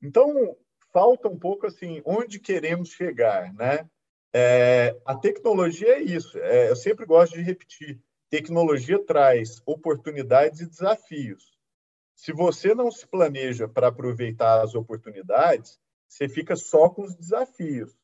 Então, 0.00 0.54
falta 0.92 1.28
um 1.28 1.38
pouco 1.38 1.66
assim, 1.66 2.02
onde 2.04 2.38
queremos 2.38 2.90
chegar, 2.90 3.52
né? 3.54 3.88
É, 4.34 4.96
a 5.04 5.14
tecnologia 5.14 5.96
é 5.96 6.02
isso. 6.02 6.38
É, 6.38 6.68
eu 6.70 6.76
sempre 6.76 7.06
gosto 7.06 7.34
de 7.34 7.42
repetir. 7.42 8.00
Tecnologia 8.30 9.02
traz 9.04 9.60
oportunidades 9.66 10.60
e 10.60 10.66
desafios. 10.66 11.58
Se 12.14 12.32
você 12.32 12.74
não 12.74 12.90
se 12.90 13.06
planeja 13.06 13.68
para 13.68 13.88
aproveitar 13.88 14.62
as 14.62 14.74
oportunidades, 14.74 15.78
você 16.12 16.28
fica 16.28 16.54
só 16.54 16.90
com 16.90 17.04
os 17.04 17.14
desafios. 17.16 17.96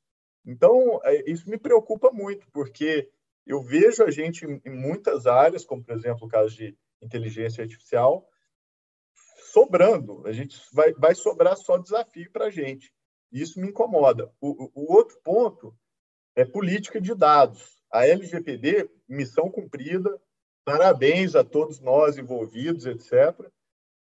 Então, 0.47 0.99
é, 1.05 1.31
isso 1.31 1.49
me 1.49 1.59
preocupa 1.59 2.11
muito, 2.11 2.51
porque 2.51 3.11
eu 3.47 3.61
vejo 3.62 4.03
a 4.03 4.11
gente 4.11 4.47
em 4.47 4.71
muitas 4.71 5.27
áreas, 5.27 5.62
como, 5.62 5.85
por 5.85 5.94
exemplo, 5.94 6.27
o 6.27 6.29
caso 6.29 6.57
de 6.57 6.75
inteligência 7.03 7.62
artificial, 7.62 8.27
sobrando. 9.53 10.27
A 10.27 10.33
gente 10.33 10.59
vai, 10.73 10.94
vai 10.94 11.14
sobrar 11.14 11.55
só 11.57 11.77
desafio 11.77 12.31
para 12.33 12.47
a 12.47 12.51
gente. 12.51 12.90
Isso 13.31 13.61
me 13.61 13.68
incomoda. 13.68 14.33
O, 14.40 14.71
o 14.75 14.90
outro 14.90 15.21
ponto 15.23 15.77
é 16.35 16.47
política 16.47 16.99
de 16.99 17.14
dados. 17.14 17.83
A 17.92 18.07
LGPD, 18.07 18.88
missão 19.07 19.51
cumprida, 19.51 20.18
parabéns 20.64 21.35
a 21.35 21.44
todos 21.44 21.79
nós 21.79 22.16
envolvidos, 22.16 22.87
etc. 22.87 23.38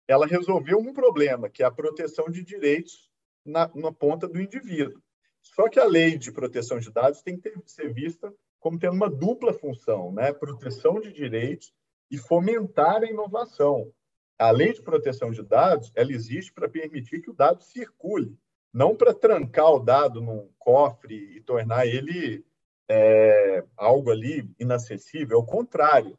Ela 0.08 0.26
resolveu 0.26 0.80
um 0.80 0.94
problema, 0.94 1.50
que 1.50 1.62
é 1.62 1.66
a 1.66 1.72
proteção 1.72 2.30
de 2.30 2.42
direitos 2.42 3.07
na, 3.48 3.72
na 3.74 3.92
ponta 3.92 4.28
do 4.28 4.42
indivíduo. 4.42 5.02
Só 5.42 5.70
que 5.70 5.80
a 5.80 5.86
lei 5.86 6.18
de 6.18 6.32
proteção 6.32 6.80
de 6.80 6.92
dados 6.92 7.22
tem 7.22 7.38
que 7.38 7.50
ter, 7.50 7.62
ser 7.66 7.94
vista 7.94 8.34
como 8.60 8.78
tendo 8.78 8.94
uma 8.94 9.10
dupla 9.10 9.54
função, 9.54 10.12
né? 10.12 10.34
proteção 10.34 11.00
de 11.00 11.12
direitos 11.12 11.74
e 12.12 12.18
fomentar 12.18 13.04
a 13.04 13.10
inovação. 13.10 13.92
A 14.38 14.52
lei 14.52 14.74
de 14.74 14.82
proteção 14.82 15.32
de 15.32 15.42
dados 15.42 15.92
ela 15.96 16.12
existe 16.12 16.54
para 16.54 16.70
permitir 16.70 17.22
que 17.22 17.30
o 17.30 17.34
dado 17.34 17.64
circule, 17.64 18.38
não 18.74 18.96
para 18.96 19.14
trancar 19.14 19.72
o 19.72 19.80
dado 19.80 20.22
num 20.22 20.50
cofre 20.60 21.16
e 21.36 21.42
tornar 21.42 21.88
ele 21.88 22.46
é, 22.90 23.64
algo 23.76 24.12
ali 24.12 24.50
inacessível. 24.60 25.38
Ao 25.38 25.46
contrário, 25.46 26.18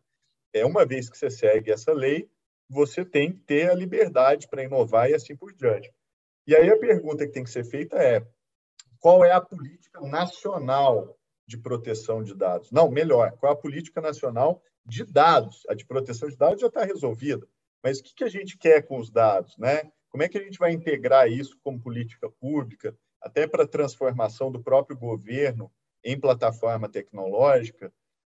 é 0.52 0.64
uma 0.64 0.84
vez 0.84 1.08
que 1.08 1.16
você 1.16 1.30
segue 1.30 1.70
essa 1.70 1.92
lei, 1.92 2.28
você 2.68 3.04
tem 3.04 3.32
que 3.32 3.40
ter 3.40 3.70
a 3.70 3.74
liberdade 3.74 4.48
para 4.48 4.64
inovar 4.64 5.10
e 5.10 5.14
assim 5.14 5.36
por 5.36 5.52
diante. 5.52 5.92
E 6.48 6.56
aí 6.56 6.68
a 6.68 6.78
pergunta 6.78 7.24
que 7.24 7.32
tem 7.32 7.44
que 7.44 7.50
ser 7.50 7.64
feita 7.64 7.96
é: 7.96 8.26
qual 8.98 9.24
é 9.24 9.30
a 9.30 9.40
política 9.40 10.00
nacional 10.00 11.16
de 11.48 11.56
proteção 11.56 12.22
de 12.22 12.34
dados. 12.34 12.70
Não, 12.70 12.90
melhor, 12.90 13.32
qual 13.38 13.54
a 13.54 13.56
política 13.56 14.02
nacional 14.02 14.62
de 14.84 15.02
dados? 15.02 15.64
A 15.68 15.74
de 15.74 15.86
proteção 15.86 16.28
de 16.28 16.36
dados 16.36 16.60
já 16.60 16.66
está 16.66 16.84
resolvida, 16.84 17.48
mas 17.82 17.98
o 17.98 18.02
que, 18.02 18.14
que 18.14 18.24
a 18.24 18.28
gente 18.28 18.58
quer 18.58 18.82
com 18.82 18.98
os 18.98 19.10
dados? 19.10 19.56
Né? 19.56 19.90
Como 20.10 20.22
é 20.22 20.28
que 20.28 20.36
a 20.36 20.42
gente 20.42 20.58
vai 20.58 20.72
integrar 20.72 21.26
isso 21.26 21.58
como 21.64 21.80
política 21.80 22.30
pública, 22.30 22.94
até 23.18 23.46
para 23.46 23.64
a 23.64 23.68
transformação 23.68 24.52
do 24.52 24.62
próprio 24.62 24.96
governo 24.96 25.72
em 26.04 26.20
plataforma 26.20 26.86
tecnológica? 26.86 27.90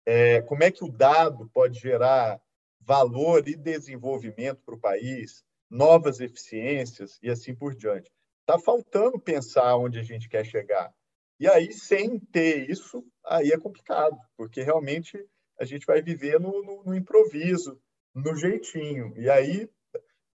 É, 0.05 0.41
como 0.43 0.63
é 0.63 0.69
que 0.69 0.83
o 0.83 0.91
dado 0.91 1.49
pode 1.51 1.79
gerar 1.79 2.39
valor 2.79 3.47
e 3.47 3.55
desenvolvimento 3.55 4.61
para 4.63 4.75
o 4.75 4.79
país, 4.79 5.43
novas 5.69 6.19
eficiências 6.19 7.19
e 7.21 7.29
assim 7.29 7.53
por 7.53 7.75
diante? 7.75 8.11
Está 8.41 8.57
faltando 8.57 9.19
pensar 9.19 9.75
onde 9.75 9.99
a 9.99 10.03
gente 10.03 10.27
quer 10.27 10.45
chegar. 10.45 10.93
E 11.39 11.47
aí, 11.47 11.71
sem 11.71 12.19
ter 12.19 12.69
isso, 12.69 13.05
aí 13.25 13.51
é 13.51 13.57
complicado, 13.57 14.17
porque 14.35 14.61
realmente 14.61 15.25
a 15.59 15.65
gente 15.65 15.85
vai 15.85 16.01
viver 16.01 16.39
no, 16.39 16.63
no, 16.63 16.83
no 16.83 16.95
improviso, 16.95 17.79
no 18.13 18.35
jeitinho. 18.35 19.13
E 19.17 19.29
aí 19.29 19.69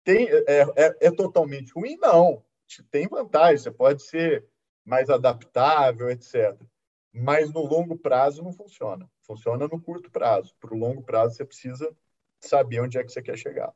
tem, 0.03 0.27
é, 0.29 0.61
é, 0.75 0.97
é, 1.01 1.11
totalmente 1.11 1.73
ruim? 1.73 1.97
Não. 1.97 2.43
Tem 2.89 3.07
vantagem, 3.07 3.57
você 3.57 3.71
pode 3.71 4.03
ser 4.03 4.45
mais 4.85 5.09
adaptável, 5.09 6.09
etc. 6.09 6.57
Mas 7.13 7.51
no 7.51 7.61
longo 7.61 7.97
prazo 7.97 8.41
não 8.43 8.51
funciona. 8.51 9.09
Funciona 9.21 9.67
no 9.67 9.81
curto 9.81 10.09
prazo. 10.09 10.53
Para 10.59 10.73
o 10.73 10.77
longo 10.77 11.03
prazo, 11.03 11.35
você 11.35 11.45
precisa 11.45 11.95
saber 12.39 12.81
onde 12.81 12.97
é 12.97 13.03
que 13.03 13.11
você 13.11 13.21
quer 13.21 13.37
chegar. 13.37 13.73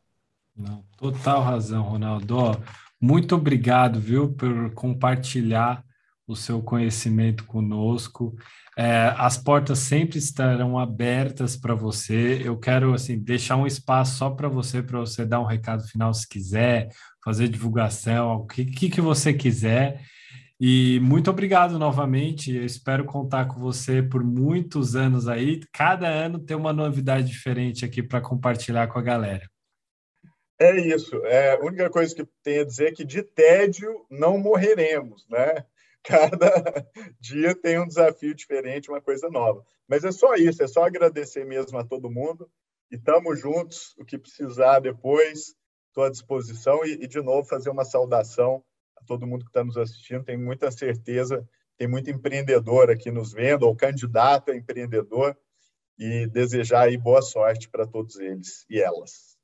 Não, 0.57 0.83
total 0.97 1.43
razão, 1.43 1.83
Ronaldo. 1.83 2.35
Muito 2.99 3.35
obrigado, 3.35 3.99
viu, 3.99 4.33
por 4.33 4.73
compartilhar 4.73 5.83
o 6.27 6.35
seu 6.35 6.61
conhecimento 6.61 7.45
conosco. 7.45 8.35
É, 8.75 9.13
as 9.17 9.37
portas 9.37 9.79
sempre 9.79 10.17
estarão 10.17 10.77
abertas 10.77 11.55
para 11.55 11.75
você. 11.75 12.41
Eu 12.43 12.57
quero 12.57 12.93
assim 12.93 13.19
deixar 13.19 13.55
um 13.55 13.67
espaço 13.67 14.17
só 14.17 14.29
para 14.31 14.49
você, 14.49 14.81
para 14.83 14.99
você 14.99 15.25
dar 15.25 15.39
um 15.39 15.45
recado 15.45 15.83
final 15.87 16.13
se 16.13 16.27
quiser, 16.27 16.89
fazer 17.23 17.47
divulgação, 17.47 18.37
o 18.37 18.47
que, 18.47 18.65
que, 18.65 18.89
que 18.89 19.01
você 19.01 19.33
quiser. 19.33 20.01
E 20.59 20.99
muito 21.01 21.29
obrigado 21.29 21.77
novamente. 21.77 22.51
Eu 22.51 22.65
espero 22.65 23.05
contar 23.05 23.45
com 23.45 23.59
você 23.59 24.01
por 24.01 24.23
muitos 24.23 24.95
anos 24.95 25.27
aí. 25.27 25.61
Cada 25.71 26.07
ano 26.07 26.39
tem 26.39 26.57
uma 26.57 26.73
novidade 26.73 27.27
diferente 27.27 27.85
aqui 27.85 28.01
para 28.01 28.21
compartilhar 28.21 28.87
com 28.87 28.97
a 28.97 29.03
galera. 29.03 29.47
É 30.59 30.75
isso. 30.75 31.15
É, 31.25 31.53
a 31.53 31.59
única 31.59 31.89
coisa 31.89 32.15
que 32.15 32.25
tenho 32.41 32.61
a 32.61 32.65
dizer 32.65 32.87
é 32.87 32.91
que 32.91 33.05
de 33.05 33.21
tédio 33.21 34.05
não 34.09 34.37
morreremos, 34.37 35.27
né? 35.29 35.65
cada 36.03 36.87
dia 37.19 37.53
tem 37.53 37.79
um 37.79 37.87
desafio 37.87 38.33
diferente, 38.33 38.89
uma 38.89 39.01
coisa 39.01 39.29
nova. 39.29 39.63
Mas 39.87 40.03
é 40.03 40.11
só 40.11 40.35
isso, 40.35 40.63
é 40.63 40.67
só 40.67 40.85
agradecer 40.85 41.45
mesmo 41.45 41.77
a 41.77 41.83
todo 41.83 42.09
mundo 42.09 42.49
e 42.89 42.95
estamos 42.95 43.39
juntos. 43.39 43.93
O 43.97 44.05
que 44.05 44.17
precisar 44.17 44.79
depois, 44.79 45.55
estou 45.87 46.03
à 46.05 46.09
disposição 46.09 46.85
e, 46.85 46.93
e, 46.93 47.07
de 47.07 47.21
novo, 47.21 47.47
fazer 47.47 47.69
uma 47.69 47.85
saudação 47.85 48.63
a 48.95 49.03
todo 49.03 49.27
mundo 49.27 49.43
que 49.43 49.49
está 49.49 49.63
nos 49.63 49.77
assistindo. 49.77 50.23
Tenho 50.23 50.39
muita 50.39 50.71
certeza, 50.71 51.47
tem 51.77 51.87
muito 51.87 52.09
empreendedor 52.09 52.89
aqui 52.89 53.11
nos 53.11 53.33
vendo, 53.33 53.63
ou 53.63 53.75
candidato 53.75 54.51
a 54.51 54.55
empreendedor, 54.55 55.37
e 55.99 56.27
desejar 56.27 56.87
aí 56.87 56.97
boa 56.97 57.21
sorte 57.21 57.69
para 57.69 57.85
todos 57.85 58.17
eles 58.17 58.65
e 58.69 58.79
elas. 58.79 59.36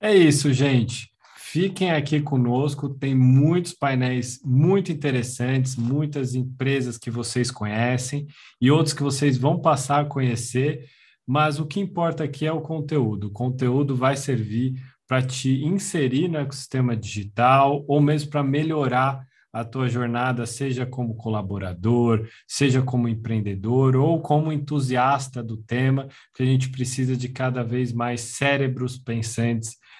É 0.00 0.14
isso, 0.14 0.52
gente. 0.52 1.10
Fiquem 1.36 1.90
aqui 1.90 2.20
conosco, 2.20 2.88
tem 2.88 3.14
muitos 3.14 3.72
painéis 3.72 4.38
muito 4.44 4.92
interessantes, 4.92 5.74
muitas 5.74 6.34
empresas 6.34 6.96
que 6.96 7.10
vocês 7.10 7.50
conhecem 7.50 8.26
e 8.60 8.70
outros 8.70 8.94
que 8.94 9.02
vocês 9.02 9.36
vão 9.36 9.58
passar 9.60 10.02
a 10.02 10.04
conhecer, 10.04 10.84
mas 11.26 11.58
o 11.58 11.66
que 11.66 11.80
importa 11.80 12.22
aqui 12.22 12.46
é 12.46 12.52
o 12.52 12.60
conteúdo. 12.60 13.28
O 13.28 13.32
conteúdo 13.32 13.96
vai 13.96 14.16
servir 14.16 14.74
para 15.06 15.22
te 15.22 15.64
inserir 15.64 16.28
no 16.28 16.38
ecossistema 16.38 16.94
digital 16.94 17.84
ou 17.88 18.00
mesmo 18.00 18.30
para 18.30 18.44
melhorar 18.44 19.26
a 19.52 19.64
tua 19.64 19.88
jornada, 19.88 20.46
seja 20.46 20.86
como 20.86 21.16
colaborador, 21.16 22.28
seja 22.46 22.82
como 22.82 23.08
empreendedor 23.08 23.96
ou 23.96 24.20
como 24.20 24.52
entusiasta 24.52 25.42
do 25.42 25.56
tema, 25.56 26.06
que 26.34 26.42
a 26.42 26.46
gente 26.46 26.70
precisa 26.70 27.16
de 27.16 27.30
cada 27.30 27.64
vez 27.64 27.92
mais 27.92 28.20
cérebros 28.20 28.96
pensantes 28.96 29.76